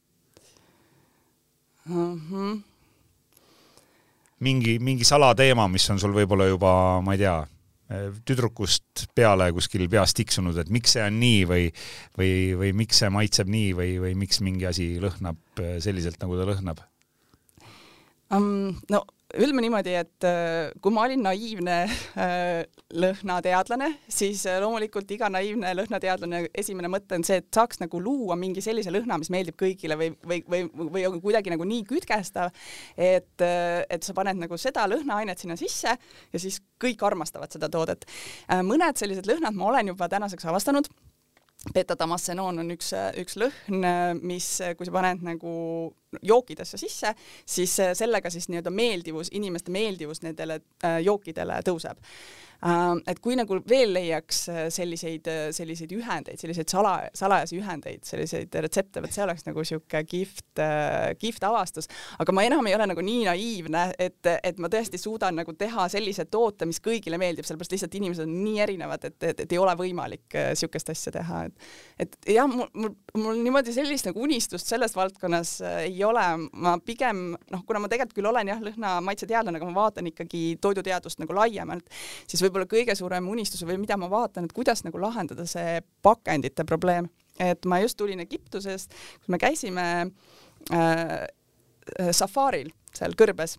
[1.88, 2.20] mm?
[2.30, 2.62] -hmm.
[4.40, 6.72] mingi, mingi salateema, mis on sul võib-olla juba,
[7.02, 7.40] ma ei tea
[8.26, 11.66] tüdrukust peale kuskil peas tiksunud, et miks see on nii või,
[12.18, 16.48] või, või miks see maitseb nii või, või miks mingi asi lõhnab selliselt, nagu ta
[16.48, 16.82] lõhnab
[18.34, 18.74] um,?
[18.90, 19.04] no
[19.36, 22.64] ütleme niimoodi, et äh, kui ma olin naiivne äh,
[22.96, 28.36] lõhnateadlane, siis äh, loomulikult iga naiivne lõhnateadlane esimene mõte on see, et saaks nagu luua
[28.40, 30.62] mingi sellise lõhna, mis meeldib kõigile või, või, või,
[30.94, 32.54] või on kuidagi nagu nii kütkestav,
[32.96, 38.06] et, et sa paned nagu seda lõhnaainet sinna sisse ja siis kõik armastavad seda toodet.
[38.64, 40.88] mõned sellised lõhnad ma olen juba tänaseks avastanud
[41.74, 43.86] beta-damassenoon on üks, üks lõhn,
[44.22, 45.54] mis, kui sa paned nagu
[46.22, 47.14] jookidesse sisse,
[47.46, 52.02] siis sellega siis nii-öelda meeldivus, inimeste meeldivus nendele äh, jookidele tõuseb
[52.64, 58.04] Äh, et kui nagu veel leiaks äh, selliseid, äh, selliseid ühendeid, selliseid sala, salajasi ühendeid,
[58.08, 60.62] selliseid retsepte, vot see oleks nagu sihuke kihvt,
[61.20, 61.88] kihvt avastus.
[62.18, 65.84] aga ma enam ei ole nagu nii naiivne, et, et ma tõesti suudan nagu teha
[65.92, 69.60] sellise toote, mis kõigile meeldib, sellepärast lihtsalt inimesed on nii erinevad, et, et, et ei
[69.60, 71.68] ole võimalik sihukest asja teha, et,
[72.06, 76.05] et jah, mul, mul, mul niimoodi sellist nagu unistust selles valdkonnas ei ole,
[76.52, 80.42] ma pigem noh, kuna ma tegelikult küll olen jah, lõhna maitseteadlane, aga ma vaatan ikkagi
[80.62, 81.88] toiduteadust nagu laiemalt,
[82.28, 86.64] siis võib-olla kõige suurem unistus või mida ma vaatan, et kuidas nagu lahendada see pakendite
[86.64, 87.10] probleem.
[87.38, 90.10] et ma just tulin Egiptusest, kus me käisime
[90.72, 91.26] äh,
[92.10, 93.58] safaril seal kõrbes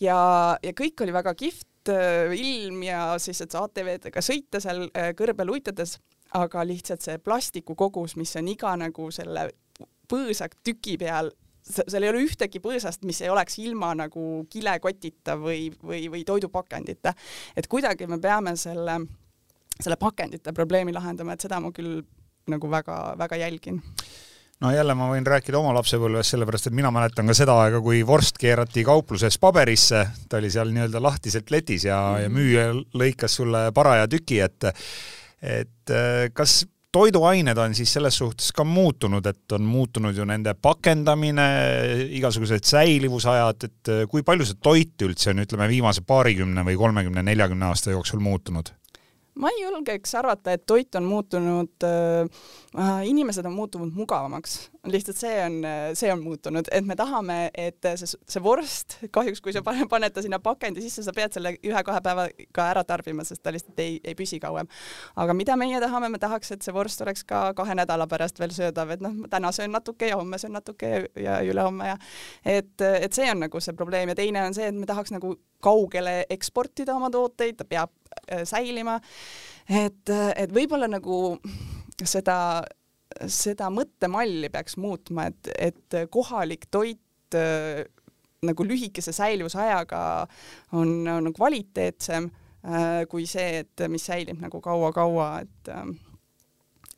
[0.00, 0.18] ja,
[0.62, 5.10] ja kõik oli väga kihvt äh, ilm ja siis, et sa ATV-dega sõita seal äh,
[5.18, 5.98] kõrbel uitades,
[6.38, 9.48] aga lihtsalt see plastikukogus, mis on iga nagu selle
[10.10, 11.30] põõsa tüki peal
[11.70, 17.14] seal ei ole ühtegi põõsast, mis ei oleks ilma nagu kilekotita või, või, või toidupakendita.
[17.56, 19.00] et kuidagi me peame selle,
[19.78, 22.02] selle pakendite probleemi lahendama, et seda ma küll
[22.50, 23.80] nagu väga-väga jälgin
[24.60, 28.02] no jälle ma võin rääkida oma lapsepõlvest, sellepärast et mina mäletan ka seda aega, kui
[28.06, 32.22] vorst keerati kaupluses paberisse, ta oli seal nii-öelda lahtiselt letis ja mm, -hmm.
[32.22, 32.66] ja müüja
[33.02, 34.74] lõikas sulle paraja tüki ette.
[35.40, 35.92] et
[36.32, 41.46] kas toiduained on siis selles suhtes ka muutunud, et on muutunud ju nende pakendamine,
[42.18, 47.70] igasugused säilivusajad, et kui palju see toit üldse on, ütleme, viimase paarikümne või kolmekümne, neljakümne
[47.70, 48.72] aasta jooksul muutunud?
[49.40, 54.70] Ma ei julgeks arvata, et toit on muutunud äh,, inimesed on muutunud mugavamaks.
[54.86, 55.58] lihtsalt see on,
[55.94, 60.22] see on muutunud, et me tahame, et see, see vorst, kahjuks kui sa paned, ta
[60.24, 64.16] sinna pakendi sisse, sa pead selle ühe-kahe päevaga ära tarbima, sest ta lihtsalt ei, ei
[64.16, 64.68] püsi kauem.
[65.20, 68.54] aga mida meie tahame, me tahaks, et see vorst oleks ka kahe nädala pärast veel
[68.56, 71.98] söödav, et noh, täna söön natuke ja homme söön natuke ja, ja ülehomme ja
[72.44, 75.36] et, et see on nagu see probleem ja teine on see, et me tahaks nagu
[75.60, 77.99] kaugele eksportida oma tooteid, ta peab äh,
[78.44, 79.00] säilima.
[79.68, 81.38] et, äh, et võib-olla nagu
[82.04, 82.64] seda,
[83.26, 87.84] seda mõttemalli peaks muutma, et, et kohalik toit äh,
[88.46, 90.02] nagu lühikese säilivusajaga
[90.72, 92.30] on, on kvaliteetsem
[92.64, 95.90] äh, kui see, et mis säilib nagu kaua-kaua, et äh,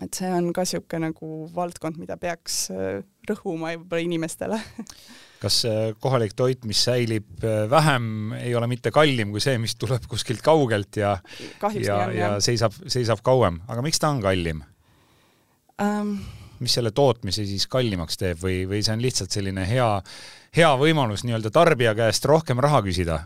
[0.03, 4.59] et see on ka niisugune nagu valdkond, mida peaks äh, rõhuma võib-olla inimestele
[5.43, 5.63] kas
[6.03, 10.45] kohalik toit, mis säilib äh, vähem, ei ole mitte kallim kui see, mis tuleb kuskilt
[10.45, 11.17] kaugelt ja
[11.63, 14.63] Kahjuks ja, ja seisab, seisab kauem, aga miks ta on kallim
[15.83, 16.17] um...?
[16.63, 19.89] mis selle tootmise siis kallimaks teeb või, või see on lihtsalt selline hea,
[20.55, 23.25] hea võimalus nii-öelda tarbija käest rohkem raha küsida?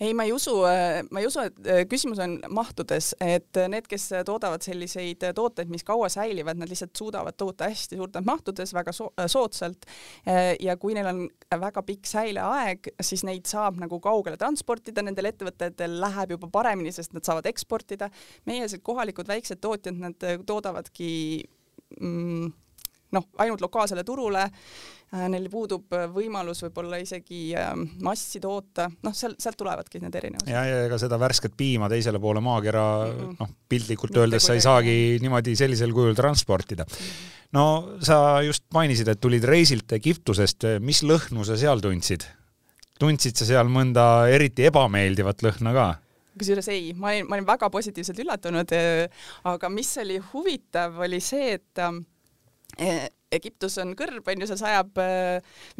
[0.00, 3.88] Ei, ma ei usu, äh, ma ei usu, et äh, küsimus on mahtudes, et need,
[3.90, 8.94] kes toodavad selliseid tooteid, mis kaua säilivad, nad lihtsalt suudavad toota hästi suurtes mahtudes väga
[8.94, 9.88] so soodsalt.
[10.28, 11.24] Äh, ja kui neil on
[11.64, 17.16] väga pikk säileaeg, siis neid saab nagu kaugele transportida, nendel ettevõtetel läheb juba paremini, sest
[17.16, 18.10] nad saavad eksportida.
[18.46, 21.10] meie kohalikud väiksed tootjad, nad toodavadki
[22.00, 22.52] mm,
[23.16, 24.52] noh, ainult lokaalsele turule, äh,
[25.12, 30.52] neil puudub äh, võimalus võib-olla isegi ähm, massi toota, noh, seal, sealt tulevadki need erinevused.
[30.52, 33.36] ja, ja ega seda värsket piima teisele poole maakera mm -hmm.
[33.40, 36.84] noh, piltlikult öeldes sa ei saagi niimoodi sellisel kujul transportida.
[36.84, 37.48] -hmm.
[37.52, 42.28] no sa just mainisid, et tulid reisilt Egiptusest, mis lõhnu sa seal tundsid?
[42.98, 45.88] tundsid sa seal mõnda eriti ebameeldivat lõhna ka?
[46.38, 49.08] kusjuures ei, ma olin, ma olin väga positiivselt üllatunud, äh,
[49.44, 52.04] aga mis oli huvitav, oli see, et ähm,
[53.34, 55.08] Egiptus on kõrb, onju, seal sajab e,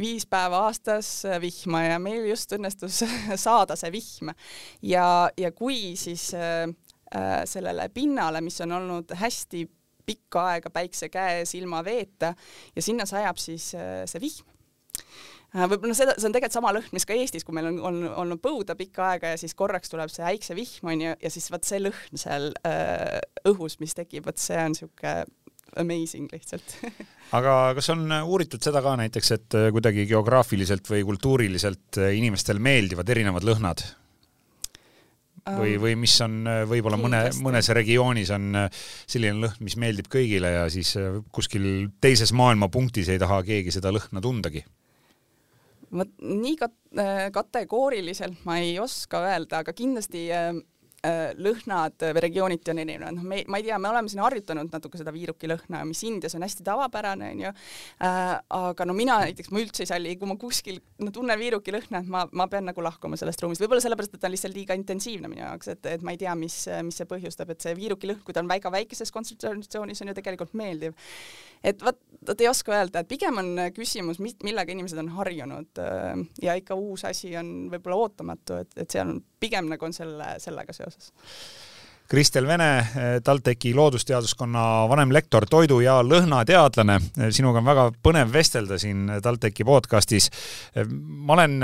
[0.00, 3.00] viis päeva aastas e, vihma ja meil just õnnestus
[3.46, 4.34] saada see vihm.
[4.84, 5.06] ja,
[5.38, 6.68] ja kui siis äh,
[7.48, 9.64] sellele pinnale, mis on olnud hästi
[10.08, 12.34] pikka aega päikse käes ilma veeta
[12.76, 14.56] ja sinna sajab siis äh, see vihm
[15.48, 18.40] võib-olla seda, see on tegelikult sama lõhn, mis ka Eestis, kui meil on, on olnud
[18.44, 22.20] põuda pikka aega ja siis korraks tuleb see äiksevihm onju ja siis vot see lõhn
[22.20, 23.16] seal äh,
[23.48, 25.14] õhus, mis tekib, vot see on siuke
[25.76, 26.76] amazing lihtsalt
[27.38, 32.62] aga kas on uuritud seda ka näiteks, et äh, kuidagi geograafiliselt või kultuuriliselt äh, inimestel
[32.62, 33.84] meeldivad erinevad lõhnad?
[35.48, 40.50] või, või mis on äh, võib-olla mõne, mõnes regioonis on selline lõhn, mis meeldib kõigile
[40.58, 40.92] ja siis
[41.32, 44.64] kuskil teises maailmapunktis ei taha keegi seda lõhna tundagi?
[45.88, 46.98] vot nii kat-,
[47.32, 50.58] kategooriliselt ma ei oska öelda, aga kindlasti Äh,
[51.38, 55.12] lõhnad regiooniti on erinevad, noh, me, ma ei tea, me oleme siin harjutanud natuke seda
[55.14, 58.32] viiruki lõhna, mis Indias on hästi tavapärane, onju äh,.
[58.58, 62.02] aga no mina näiteks, ma üldse ei salli, kui ma kuskil no, tunnen viiruki lõhna,
[62.02, 64.74] et ma, ma pean nagu lahkuma sellest ruumist, võib-olla sellepärast, et ta on lihtsalt liiga
[64.78, 66.58] intensiivne minu jaoks, et, et ma ei tea, mis,
[66.88, 70.18] mis see põhjustab, et see viiruki lõhn, kui ta on väga väikeses kontsentratsioonis, on ju
[70.18, 70.98] tegelikult meeldiv.
[71.62, 76.26] et vot, vot ei oska öelda, et pigem on küsimus, millega inimesed on harjunud äh,
[76.42, 80.34] ja ikka uus asi on võib-olla ootamatu, et, et seal on pigem nagu on selle,
[80.42, 81.12] sellega seoses.
[82.08, 82.86] Kristel Vene,
[83.24, 86.96] TalTechi loodusteaduskonna vanemlektor, toidu- ja lõhnateadlane.
[87.30, 90.30] sinuga on väga põnev vestelda siin TalTechi podcastis.
[90.88, 91.60] ma olen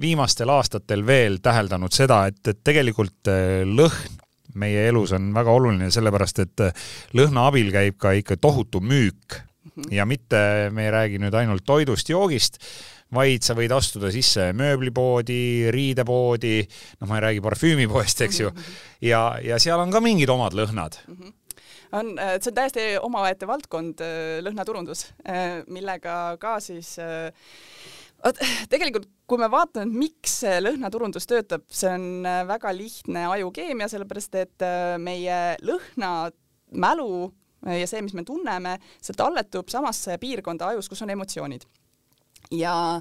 [0.00, 3.26] viimastel aastatel veel täheldanud seda, et, et tegelikult
[3.64, 4.22] lõhn
[4.54, 6.62] meie elus on väga oluline, sellepärast et
[7.14, 9.42] lõhna abil käib ka ikka tohutu müük
[9.90, 12.58] ja mitte me ei räägi nüüd ainult toidust, joogist,
[13.14, 16.60] vaid sa võid astuda sisse mööblipoodi, riidepoodi,
[17.00, 18.52] noh, ma ei räägi parfüümipoest, eks ju,
[19.08, 21.00] ja, ja seal on ka mingid omad lõhnad.
[21.96, 29.08] On, äh, see on täiesti omaette valdkond, äh, lõhnaturundus, äh, millega ka siis vot tegelikult,
[29.30, 34.68] kui me vaatame, miks see lõhnaturundus töötab, see on väga lihtne ajukeemia, sellepärast et
[35.00, 37.10] meie lõhnamälu
[37.78, 41.64] ja see, mis me tunneme, see talletub samasse piirkonda ajus, kus on emotsioonid
[42.50, 43.00] ja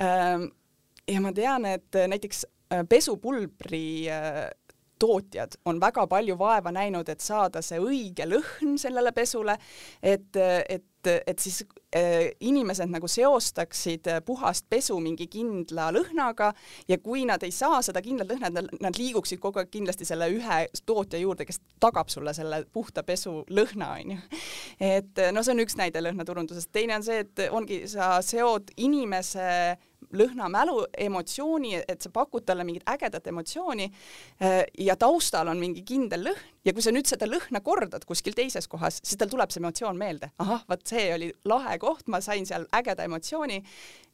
[0.00, 0.50] ähm,
[1.08, 4.46] ja ma tean, et näiteks äh, pesupulbri äh,
[4.98, 9.58] tootjad on väga palju vaeva näinud, et saada see õige lõhn sellele pesule,
[10.02, 11.62] et, et et, et siis
[11.96, 16.52] äh, inimesed nagu seostaksid äh, puhast pesu mingi kindla lõhnaga
[16.88, 20.08] ja kui nad ei saa seda kindlat lõhna, et nad, nad liiguksid kogu aeg kindlasti
[20.08, 24.20] selle ühe tootja juurde, kes tagab sulle selle puhta pesu lõhna, onju.
[24.80, 29.76] et no see on üks näide lõhnaturundusest, teine on see, et ongi, sa seod inimese
[30.14, 36.28] lõhnamälu, emotsiooni, et sa pakud talle mingit ägedat emotsiooni äh, ja taustal on mingi kindel
[36.28, 39.62] lõhn ja kui sa nüüd seda lõhna kordad kuskil teises kohas, siis tal tuleb see
[39.62, 40.30] emotsioon meelde.
[40.42, 43.60] ahah, vot see oli lahe koht, ma sain seal ägeda emotsiooni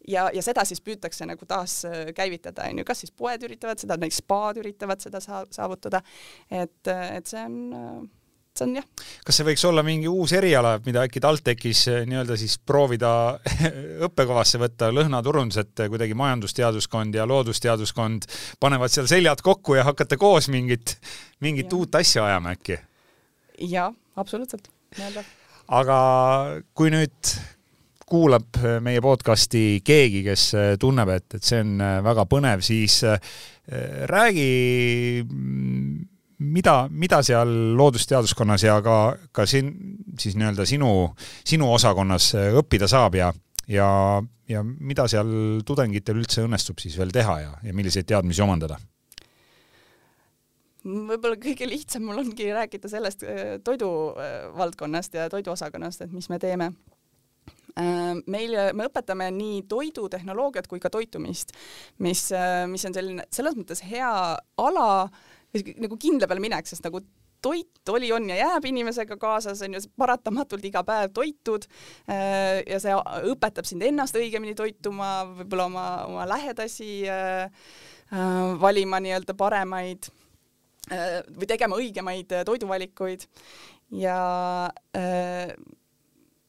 [0.09, 3.99] ja, ja seda siis püütakse nagu taas äh, käivitada, onju, kas siis poed üritavad seda,
[4.01, 6.03] näiteks spaad üritavad seda saavutada.
[6.51, 8.11] et, et see on
[8.59, 8.87] see on jah.
[9.25, 13.13] kas see võiks olla mingi uus eriala, mida äkki TalTechis nii-öelda siis proovida
[14.09, 18.29] õppekavasse võtta, lõhnaturundus, et kuidagi majandusteaduskond ja loodusteaduskond
[18.61, 20.99] panevad seal seljad kokku ja hakata koos mingit,
[21.45, 21.79] mingit ja.
[21.79, 22.81] uut asja ajama äkki?
[23.73, 24.69] jaa, absoluutselt,
[24.99, 25.25] nii-öelda.
[25.69, 25.99] Aga
[26.75, 27.35] kui nüüd
[28.13, 30.49] kuulab meie podcasti keegi, kes
[30.81, 32.99] tunneb, et, et see on väga põnev, siis
[34.11, 34.49] räägi
[36.43, 38.99] mida, mida seal loodusteaduskonnas ja ka,
[39.33, 39.73] ka siin
[40.21, 40.93] siis nii-öelda sinu,
[41.47, 43.33] sinu osakonnas õppida saab ja,
[43.71, 43.89] ja,
[44.49, 48.81] ja mida seal tudengitel üldse õnnestub siis veel teha ja, ja milliseid teadmisi omandada?
[50.85, 56.39] Võib-olla kõige lihtsam mul ongi rääkida sellest äh, toidu äh, ja toiduosakonnast, et mis me
[56.43, 56.73] teeme.
[57.79, 61.55] Äh, meil, me õpetame nii toidutehnoloogiat kui ka toitumist,
[61.99, 62.31] mis,
[62.69, 64.13] mis on selline selles mõttes hea
[64.57, 65.09] ala
[65.53, 67.03] nagu kindla peale minek, sest nagu
[67.43, 71.67] toit oli, on ja jääb inimesega kaasas, on ju, paratamatult iga päev toitud
[72.07, 72.95] ja see
[73.33, 77.51] õpetab sind ennast õigemini toituma, võib-olla oma, oma lähedasi äh,
[78.15, 80.07] äh, valima nii-öelda paremaid
[80.91, 83.23] või tegema õigemaid toiduvalikuid
[84.03, 84.17] ja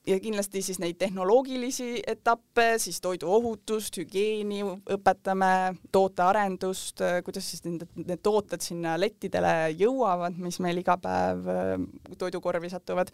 [0.07, 4.61] ja kindlasti siis neid tehnoloogilisi etappe, siis toiduohutust, hügieeni
[4.95, 5.51] õpetame,
[5.95, 11.77] tootearendust, kuidas siis need, need tooted sinna lettidele jõuavad, mis meil iga päev äh,
[12.17, 13.13] toidukorvi satuvad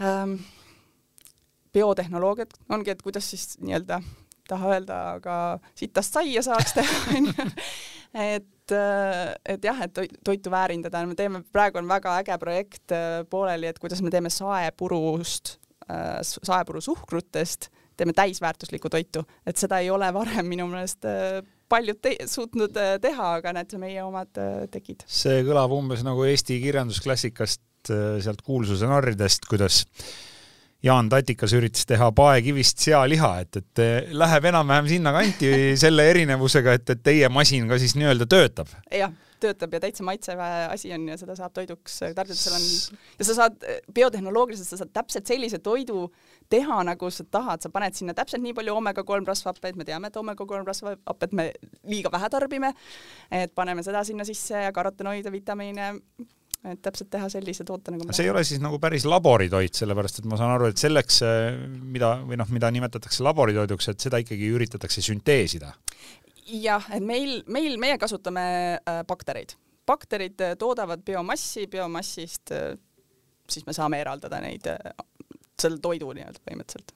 [0.00, 0.38] ähm,.
[1.72, 4.00] biotehnoloogiat ongi, et kuidas siis nii-öelda,
[4.48, 5.34] taha öelda, aga
[5.76, 7.50] sitast saia saaks teha, onju.
[8.24, 13.22] et äh, et jah, et toitu väärindada, me teeme, praegu on väga äge projekt äh,
[13.30, 19.88] pooleli, et kuidas me teeme saepurust Äh, saepuru suhkrutest teeme täisväärtuslikku toitu, et seda ei
[19.90, 21.38] ole varem minu meelest äh,
[21.72, 24.28] paljud te suutnud äh, teha, aga näed, meie omad
[24.74, 25.06] tegid.
[25.08, 29.86] see kõlab umbes nagu Eesti kirjandusklassikast, sealt kuulsuse narridest, kuidas
[30.82, 37.00] Jaan Tatikas üritas teha paekivist sealiha, et, et läheb enam-vähem sinnakanti selle erinevusega, et, et
[37.02, 38.70] teie masin ka siis nii-öelda töötab.
[38.94, 39.10] jah
[39.40, 43.36] töötab ja täitsa maitsev asi on ja seda saab toiduks tarvitada, seal on ja sa
[43.36, 46.08] saad biotehnoloogiliselt, sa saad täpselt sellise toidu
[46.50, 50.10] teha, nagu sa tahad, sa paned sinna täpselt nii palju oomega kolm rasvhappeid, me teame,
[50.10, 51.50] et oomega kolm rasvhapet me
[51.88, 52.72] liiga vähe tarbime,
[53.42, 55.92] et paneme seda sinna sisse ja karotenoide, vitamiine,
[56.66, 60.30] et täpselt teha sellise toote nagu see ei ole siis nagu päris laboritoit, sellepärast et
[60.30, 61.20] ma saan aru, et selleks,
[61.94, 65.70] mida või noh, mida nimetatakse laboritoiduks, et seda ikkagi üritatakse sünteesida
[66.48, 68.44] jah, et meil, meil, meie kasutame
[68.78, 69.54] äh, baktereid.
[69.86, 72.76] bakterid äh, toodavad biomassi, biomassist äh,
[73.50, 74.78] siis me saame eraldada neid äh,,
[75.60, 76.94] selle toidu nii-öelda põhimõtteliselt.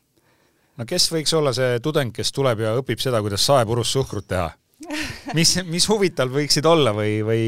[0.78, 4.50] no kes võiks olla see tudeng, kes tuleb ja õpib seda, kuidas saepurust suhkrut teha?
[5.38, 7.44] mis, mis huvid tal võiksid olla või, või,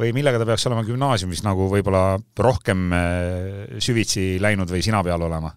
[0.00, 5.28] või millega ta peaks olema gümnaasiumis nagu võib-olla rohkem äh, süvitsi läinud või sina peal
[5.28, 5.54] olema?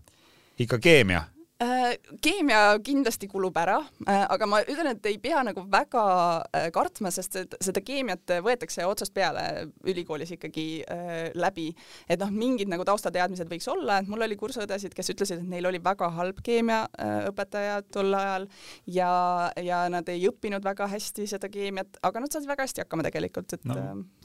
[0.58, 1.22] ikka keemia
[2.22, 6.04] keemia kindlasti kulub ära, äh, aga ma ütlen, et ei pea nagu väga
[6.46, 10.68] äh, kartma, sest seda keemiat võetakse otsast peale ülikoolis ikkagi
[11.38, 11.72] läbi.
[12.10, 15.66] et noh, mingid nagu taustateadmised võiks olla, et mul oli kursuõdesid, kes ütlesid, et neil
[15.66, 18.48] oli väga halb keemiaõpetaja tol ajal
[18.94, 19.12] ja,
[19.58, 23.58] ja nad ei õppinud väga hästi seda keemiat, aga nad said väga hästi hakkama tegelikult,
[23.58, 23.80] et no,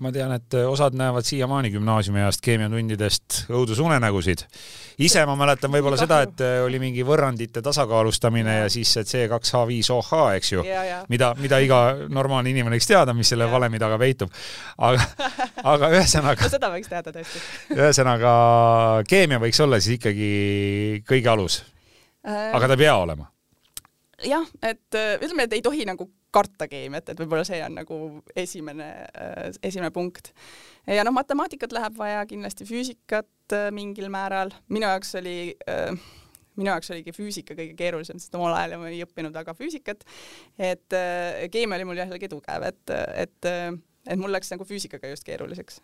[0.05, 4.45] ma tean, et osad näevad siiamaani gümnaasiumi ajast keemiatundidest õudusunenägusid.
[5.03, 9.07] ise ma mäletan võib-olla seda, et oli mingi võrra võrrandite tasakaalustamine ja, ja siis see
[9.07, 10.65] C2H5OH, eks ju,
[11.13, 11.81] mida, mida iga
[12.11, 13.53] normaalne inimene võiks teada, mis selle ja.
[13.53, 14.33] valemi taga peitub.
[14.83, 15.07] aga,
[15.75, 17.43] aga ühesõnaga no seda võiks teada tõesti.
[17.79, 18.33] ühesõnaga,
[19.09, 20.33] keemia võiks olla siis ikkagi
[21.09, 21.61] kõige alus
[22.27, 22.51] äh....
[22.51, 23.29] aga ta ei pea olema.
[24.27, 27.99] jah, et äh, ütleme, et ei tohi nagu karta keemiat, et võib-olla see on nagu
[28.41, 30.33] esimene, äh, esimene punkt.
[30.89, 34.51] ja noh, matemaatikat läheb vaja, kindlasti füüsikat äh, mingil määral.
[34.73, 35.95] minu jaoks oli äh,
[36.59, 40.05] minu jaoks oligi füüsika kõige keerulisem, sest omal ajal ma ei õppinud väga füüsikat.
[40.59, 42.95] et äh, keemia oli mul jällegi tugev, et,
[43.25, 43.51] et,
[44.07, 45.83] et mul läks nagu füüsikaga just keeruliseks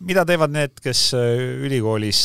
[0.00, 2.20] mida teevad need, kes ülikoolis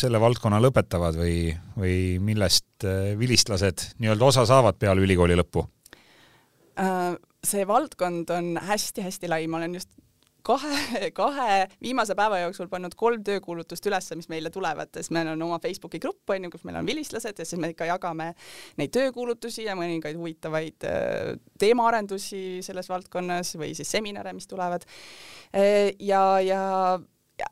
[0.00, 2.86] selle valdkonna lõpetavad või, või millest
[3.20, 5.66] vilistlased nii-öelda osa saavad peale ülikooli lõppu?
[7.46, 9.92] see valdkond on hästi-hästi lai, ma olen just
[10.46, 15.42] kahe, kahe viimase päeva jooksul pannud kolm töökuulutust üles, mis meile tulevad, sest meil on
[15.48, 18.32] oma Facebooki grupp onju, kus meil on vilistlased ja siis me ikka jagame
[18.80, 24.86] neid töökuulutusi ja mõningaid huvitavaid äh, teemaarendusi selles valdkonnas või siis seminare, mis tulevad.
[25.50, 26.62] Äh, ja, ja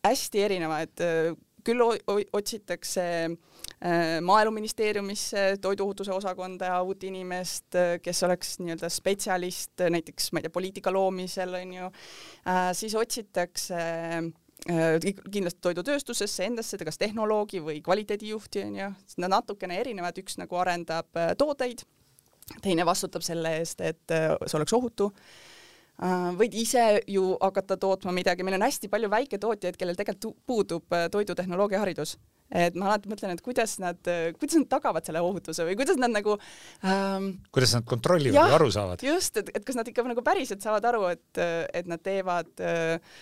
[0.05, 1.35] hästi erinevaid, äh,
[1.65, 1.83] küll
[2.33, 3.05] otsitakse
[4.25, 11.55] maaeluministeeriumisse toiduohutuse osakonda uut inimest, kes oleks nii-öelda spetsialist näiteks ma ei tea, poliitika loomisel
[11.61, 11.91] onju,
[12.79, 13.83] siis otsitakse
[14.65, 21.11] kindlasti toidutööstusesse endasse, kas tehnoloogi või kvaliteedijuhti onju, nad natukene erinevad, üks nagu arendab
[21.41, 21.85] tooteid,
[22.65, 25.11] teine vastutab selle eest, et see oleks ohutu
[26.39, 31.83] võid ise ju hakata tootma midagi, meil on hästi palju väiketootjaid, kellel tegelikult puudub toidutehnoloogia
[31.85, 32.17] haridus
[32.55, 33.99] et ma alati mõtlen, et kuidas nad,
[34.39, 36.37] kuidas nad tagavad selle ohutuse või kuidas nad nagu
[36.87, 39.07] ähm, kuidas nad kontrollivad jah, või aru saavad?
[39.07, 41.41] just, et, et kas nad ikka nagu päriselt saavad aru, et,
[41.73, 43.17] et nad teevad äh,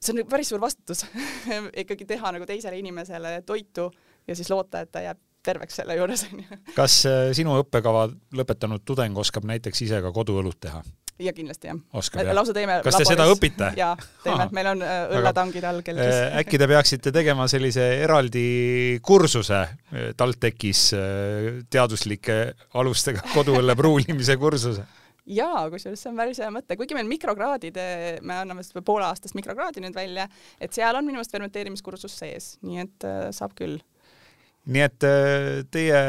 [0.00, 1.04] see on päris suur vastutus
[1.84, 3.90] ikkagi teha nagu teisele inimesele toitu
[4.28, 6.60] ja siis loota, et ta jääb terveks selle juures onju.
[6.76, 10.82] kas äh, sinu õppekava lõpetanud tudeng oskab näiteks ise ka koduõlut teha?
[11.20, 11.80] Ja kindlasti jah.
[12.34, 13.12] lausa teeme kas te laboris.
[13.12, 13.72] seda õpite?
[13.78, 13.92] jaa,
[14.24, 18.46] teeme, meil on äh, õlletangid all kell kes äh, äkki te peaksite tegema sellise eraldi
[19.04, 19.60] kursuse
[20.16, 20.86] TalTechis,
[21.70, 22.40] teaduslike
[22.80, 24.86] alustega koduõlle pruulimise kursuse?
[25.30, 27.84] jaa, kusjuures see on päris hea mõte, kuigi meil mikrokraadide,
[28.26, 30.26] me anname seda pooleaastast mikrokraadi nüüd välja,
[30.60, 33.78] et seal on minu meelest fermenteerimiskursus sees, nii et äh, saab küll
[34.70, 36.00] nii et äh, teie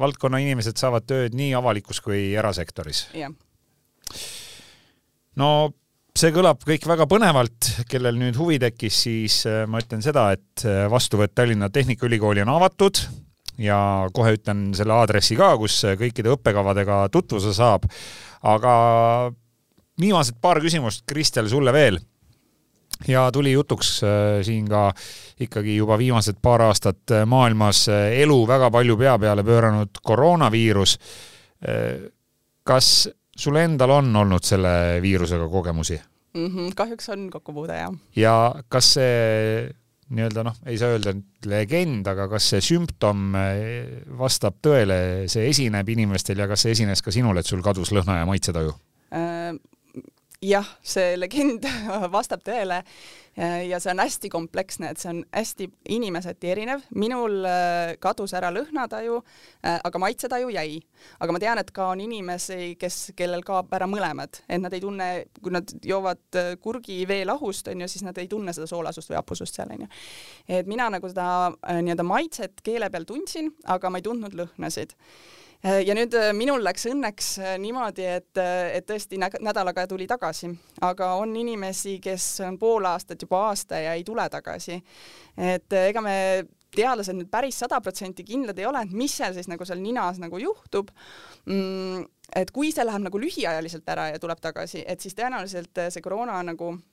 [0.00, 3.06] valdkonna inimesed saavad tööd nii avalikus kui erasektoris?
[3.16, 3.34] jah.
[5.40, 5.48] No
[6.16, 10.64] see kõlab kõik väga põnevalt, kellel nüüd huvi tekkis, siis äh, ma ütlen seda, et
[10.68, 13.00] äh, vastuvõtt Tallinna Tehnikaülikooli on avatud
[13.62, 13.78] ja
[14.12, 17.84] kohe ütlen selle aadressi ka, kus kõikide õppekavadega tutvuse saab.
[18.42, 18.72] aga
[20.00, 22.00] viimased paar küsimust, Kristel, sulle veel
[23.08, 24.92] ja tuli jutuks äh, siin ka
[25.40, 30.98] ikkagi juba viimased paar aastat äh, maailmas äh, elu väga palju pea peale pööranud koroonaviirus.
[32.66, 32.86] kas
[33.36, 35.96] sul endal on olnud selle viirusega kogemusi
[36.34, 36.46] mm?
[36.46, 37.94] -hmm, kahjuks on kokkupuude, jah.
[38.16, 38.34] ja
[38.68, 39.70] kas see
[40.12, 41.14] nii-öelda noh, ei saa öelda
[41.48, 43.32] legend, aga kas see sümptom
[44.18, 48.20] vastab tõele, see esineb inimestel ja kas see esines ka sinul, et sul kadus lõhna
[48.20, 48.74] ja maitsetaju
[49.16, 49.56] äh,?
[50.42, 51.66] jah, see legend
[52.16, 52.82] vastab tõele
[53.68, 56.82] ja see on hästi kompleksne, et see on hästi inimeseti erinev.
[56.94, 59.20] minul äh, kadus ära lõhnataju,
[59.64, 60.80] äh, aga maitsetaju jäi.
[61.20, 64.80] aga ma tean, et ka on inimesi, kes, kellel kaob ära mõlemad, et nad ei
[64.80, 65.10] tunne,
[65.40, 69.56] kui nad joovad äh, kurgi veelahust, onju, siis nad ei tunne seda soolasust või hapusust
[69.56, 69.88] seal, onju.
[70.48, 75.40] et mina nagu seda nii-öelda maitset keele peal tundsin, aga ma ei tundnud lõhnasid Äh,
[75.62, 78.40] ja nüüd äh, minul läks õnneks äh, niimoodi, et,
[78.74, 80.50] et tõesti nädalaga tuli tagasi,
[80.82, 84.80] aga on inimesi, kes on pool aastat, juba aasta ja ei tule tagasi.
[85.36, 86.16] et ega me
[86.72, 90.18] teadlased nüüd päris sada protsenti kindlad ei ole, et mis seal siis nagu seal ninas
[90.18, 90.90] nagu juhtub
[91.46, 92.06] mm,.
[92.36, 96.40] et kui see läheb nagu lühiajaliselt ära ja tuleb tagasi, et siis tõenäoliselt see koroona
[96.48, 96.91] nagu Äh,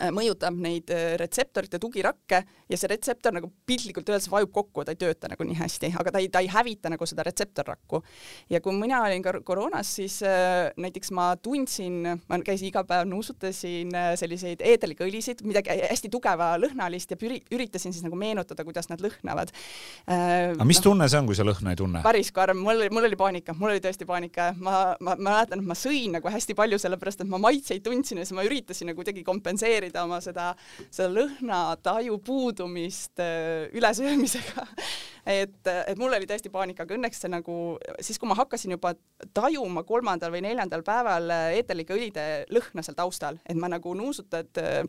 [0.00, 2.40] mõjutab neid äh, retseptorite tugirakke
[2.70, 6.14] ja see retseptor nagu piltlikult öeldes vajub kokku, ta ei tööta nagu nii hästi, aga
[6.14, 8.02] ta ei, ta ei hävita nagu seda retseptorrakku.
[8.50, 13.92] ja kui mina olin koroonas, siis äh, näiteks ma tundsin, ma käisin iga päev, nuusutasin
[13.94, 18.88] äh, selliseid eeterlikke õlisid, midagi hästi tugeva lõhnalist ja püri, üritasin siis nagu meenutada, kuidas
[18.90, 20.56] nad lõhnavad äh,.
[20.56, 22.02] aga mis no, tunne see on, kui sa lõhna ei tunne?
[22.06, 25.60] päris karm, mul oli, mul oli paanika, mul oli tõesti paanika, ma, ma, ma mäletan,
[25.60, 28.88] et ma sõin nagu hästi palju, sellepärast et ma maitseid tundsin ja siis ma üritasin
[28.88, 30.52] nagu kuidagi kompenseerida kompenseerida oma seda,
[30.90, 34.66] seda lõhnataju puudumist äh, ülesöömisega
[35.26, 37.56] et, et mul oli tõesti paanika, aga õnneks see nagu
[38.00, 38.94] siis, kui ma hakkasin juba
[39.34, 44.62] tajuma kolmandal või neljandal päeval äh, eeterlike õlide lõhna seal taustal, et ma nagu nuusutad
[44.62, 44.82] äh,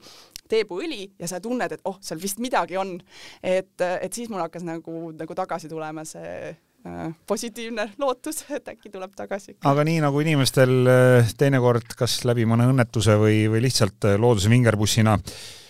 [0.49, 2.99] teepuõli ja sa tunned, et oh, seal vist midagi on.
[3.41, 6.53] et, et siis mul hakkas nagu, nagu tagasi tulema see
[7.27, 9.57] positiivne lootus, et äkki tuleb tagasi.
[9.63, 10.73] aga nii nagu inimestel
[11.39, 15.62] teinekord kas läbi mõne õnnetuse või, või lihtsalt looduse vingerpussina äh, Äh,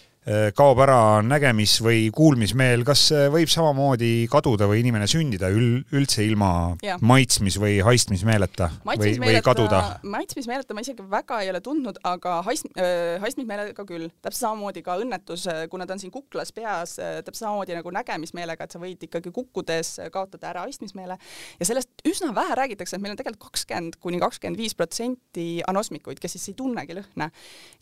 [0.56, 6.78] kaob ära nägemis- või kuulmismeel, kas võib samamoodi kaduda või inimene sündida ül-, üldse ilma
[6.84, 6.96] ja.
[7.04, 9.82] maitsmis- või haistmismeeleta või, või kaduda?
[10.04, 14.10] maitsmismeeleta ma isegi väga ei ole tundnud, aga haist- äh,, haistmismeelega küll.
[14.22, 17.92] täpselt samamoodi ka õnnetus, äh, kuna ta on siin kuklas peas äh,, täpselt samamoodi nagu
[17.94, 21.18] nägemismeelega, et sa võid ikkagi kukkudes kaotada ära haistmismeele
[21.60, 26.22] ja sellest üsna vähe räägitakse, et meil on tegelikult kakskümmend kuni kakskümmend viis protsenti anosmikuid,
[26.22, 27.30] kes siis ei tunnegi lõhna.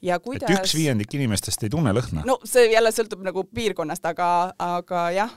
[0.02, 2.31] ja kuidas et üks viiendik inimestest ei tunne lõhna no,?
[2.32, 4.30] No see jälle sõltub nagu piirkonnast, aga,
[4.62, 5.36] aga jah,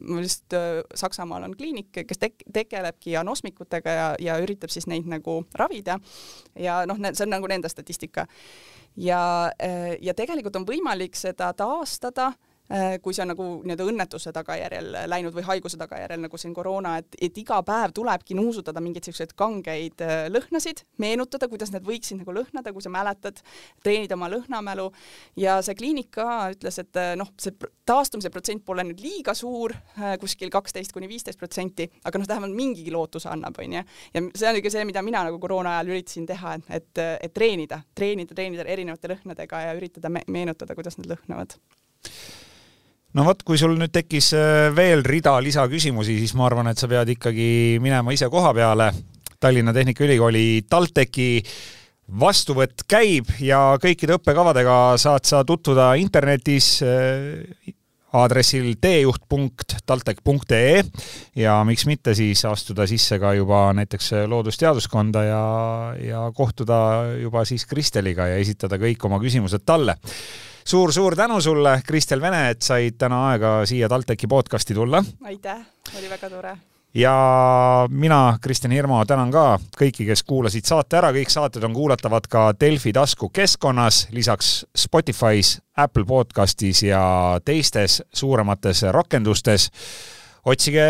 [0.00, 0.56] mul just
[0.98, 5.98] Saksamaal on kliinik, kes tek-, tegelebki anosmikutega ja, ja üritab siis neid nagu ravida
[6.58, 8.26] ja noh, see on nagu nende statistika.
[8.96, 9.22] ja,
[10.00, 12.47] ja tegelikult on võimalik seda taastada Äh,
[13.02, 17.16] kui see on nagu nii-öelda õnnetuse tagajärjel läinud või haiguse tagajärjel, nagu siin koroona, et,
[17.24, 22.34] et iga päev tulebki nuusutada mingeid selliseid kangeid äh, lõhnasid, meenutada, kuidas need võiksid nagu
[22.36, 23.40] lõhnada, kui sa mäletad,
[23.84, 24.88] treenida oma lõhnamälu
[25.40, 27.56] ja see kliinik ka ütles, et äh, noh, see
[27.88, 29.72] taastumise protsent pole nüüd liiga suur,
[30.20, 33.84] kuskil kaksteist kuni viisteist protsenti, aga noh, vähemalt mingigi lootuse annab, onju.
[34.12, 37.34] ja see on ikka see, mida mina nagu koroona ajal üritasin teha, et, et, et
[37.34, 41.56] treenida, treenida, treenida erinevate lõhnadega ja üritada me meenutada, kuidas nad lõhnavad
[43.16, 46.86] no vot, kui sul nüüd tekkis äh, veel rida lisaküsimusi, siis ma arvan, et sa
[46.90, 47.50] pead ikkagi
[47.84, 48.86] minema ise koha peale.
[49.38, 51.30] Tallinna Tehnikaülikooli TalTechi
[52.20, 56.94] vastuvõtt käib ja kõikide õppekavadega saad sa tutvuda internetis äh,
[58.18, 60.82] aadressil teejuht.taltech.ee
[61.36, 65.42] ja miks mitte siis astuda sisse ka juba näiteks loodusteaduskonda ja,
[66.00, 66.78] ja kohtuda
[67.20, 69.94] juba siis Kristeliga ja esitada kõik oma küsimused talle
[70.68, 75.04] suur-suur tänu sulle, Kristel Vene, et said täna aega siia TalTechi podcasti tulla.
[75.24, 75.62] aitäh,
[75.98, 76.58] oli väga tore
[76.94, 82.28] ja mina, Kristjan Hirmu, tänan ka kõiki, kes kuulasid saate ära, kõik saated on kuulatavad
[82.28, 87.02] ka Delfi taskukeskkonnas, lisaks Spotify's, Apple podcastis ja
[87.44, 89.70] teistes suuremates rakendustes.
[90.44, 90.82] otsige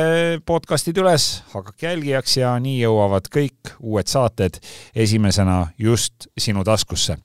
[0.46, 4.58] podcastid üles, hakake jälgijaks ja nii jõuavad kõik uued saated
[4.94, 7.18] esimesena just sinu taskusse.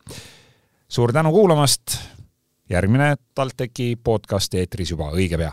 [0.87, 2.13] suur tänu kuulamast
[2.69, 5.51] järgmine TalTechi podcast eetris juba õige pea.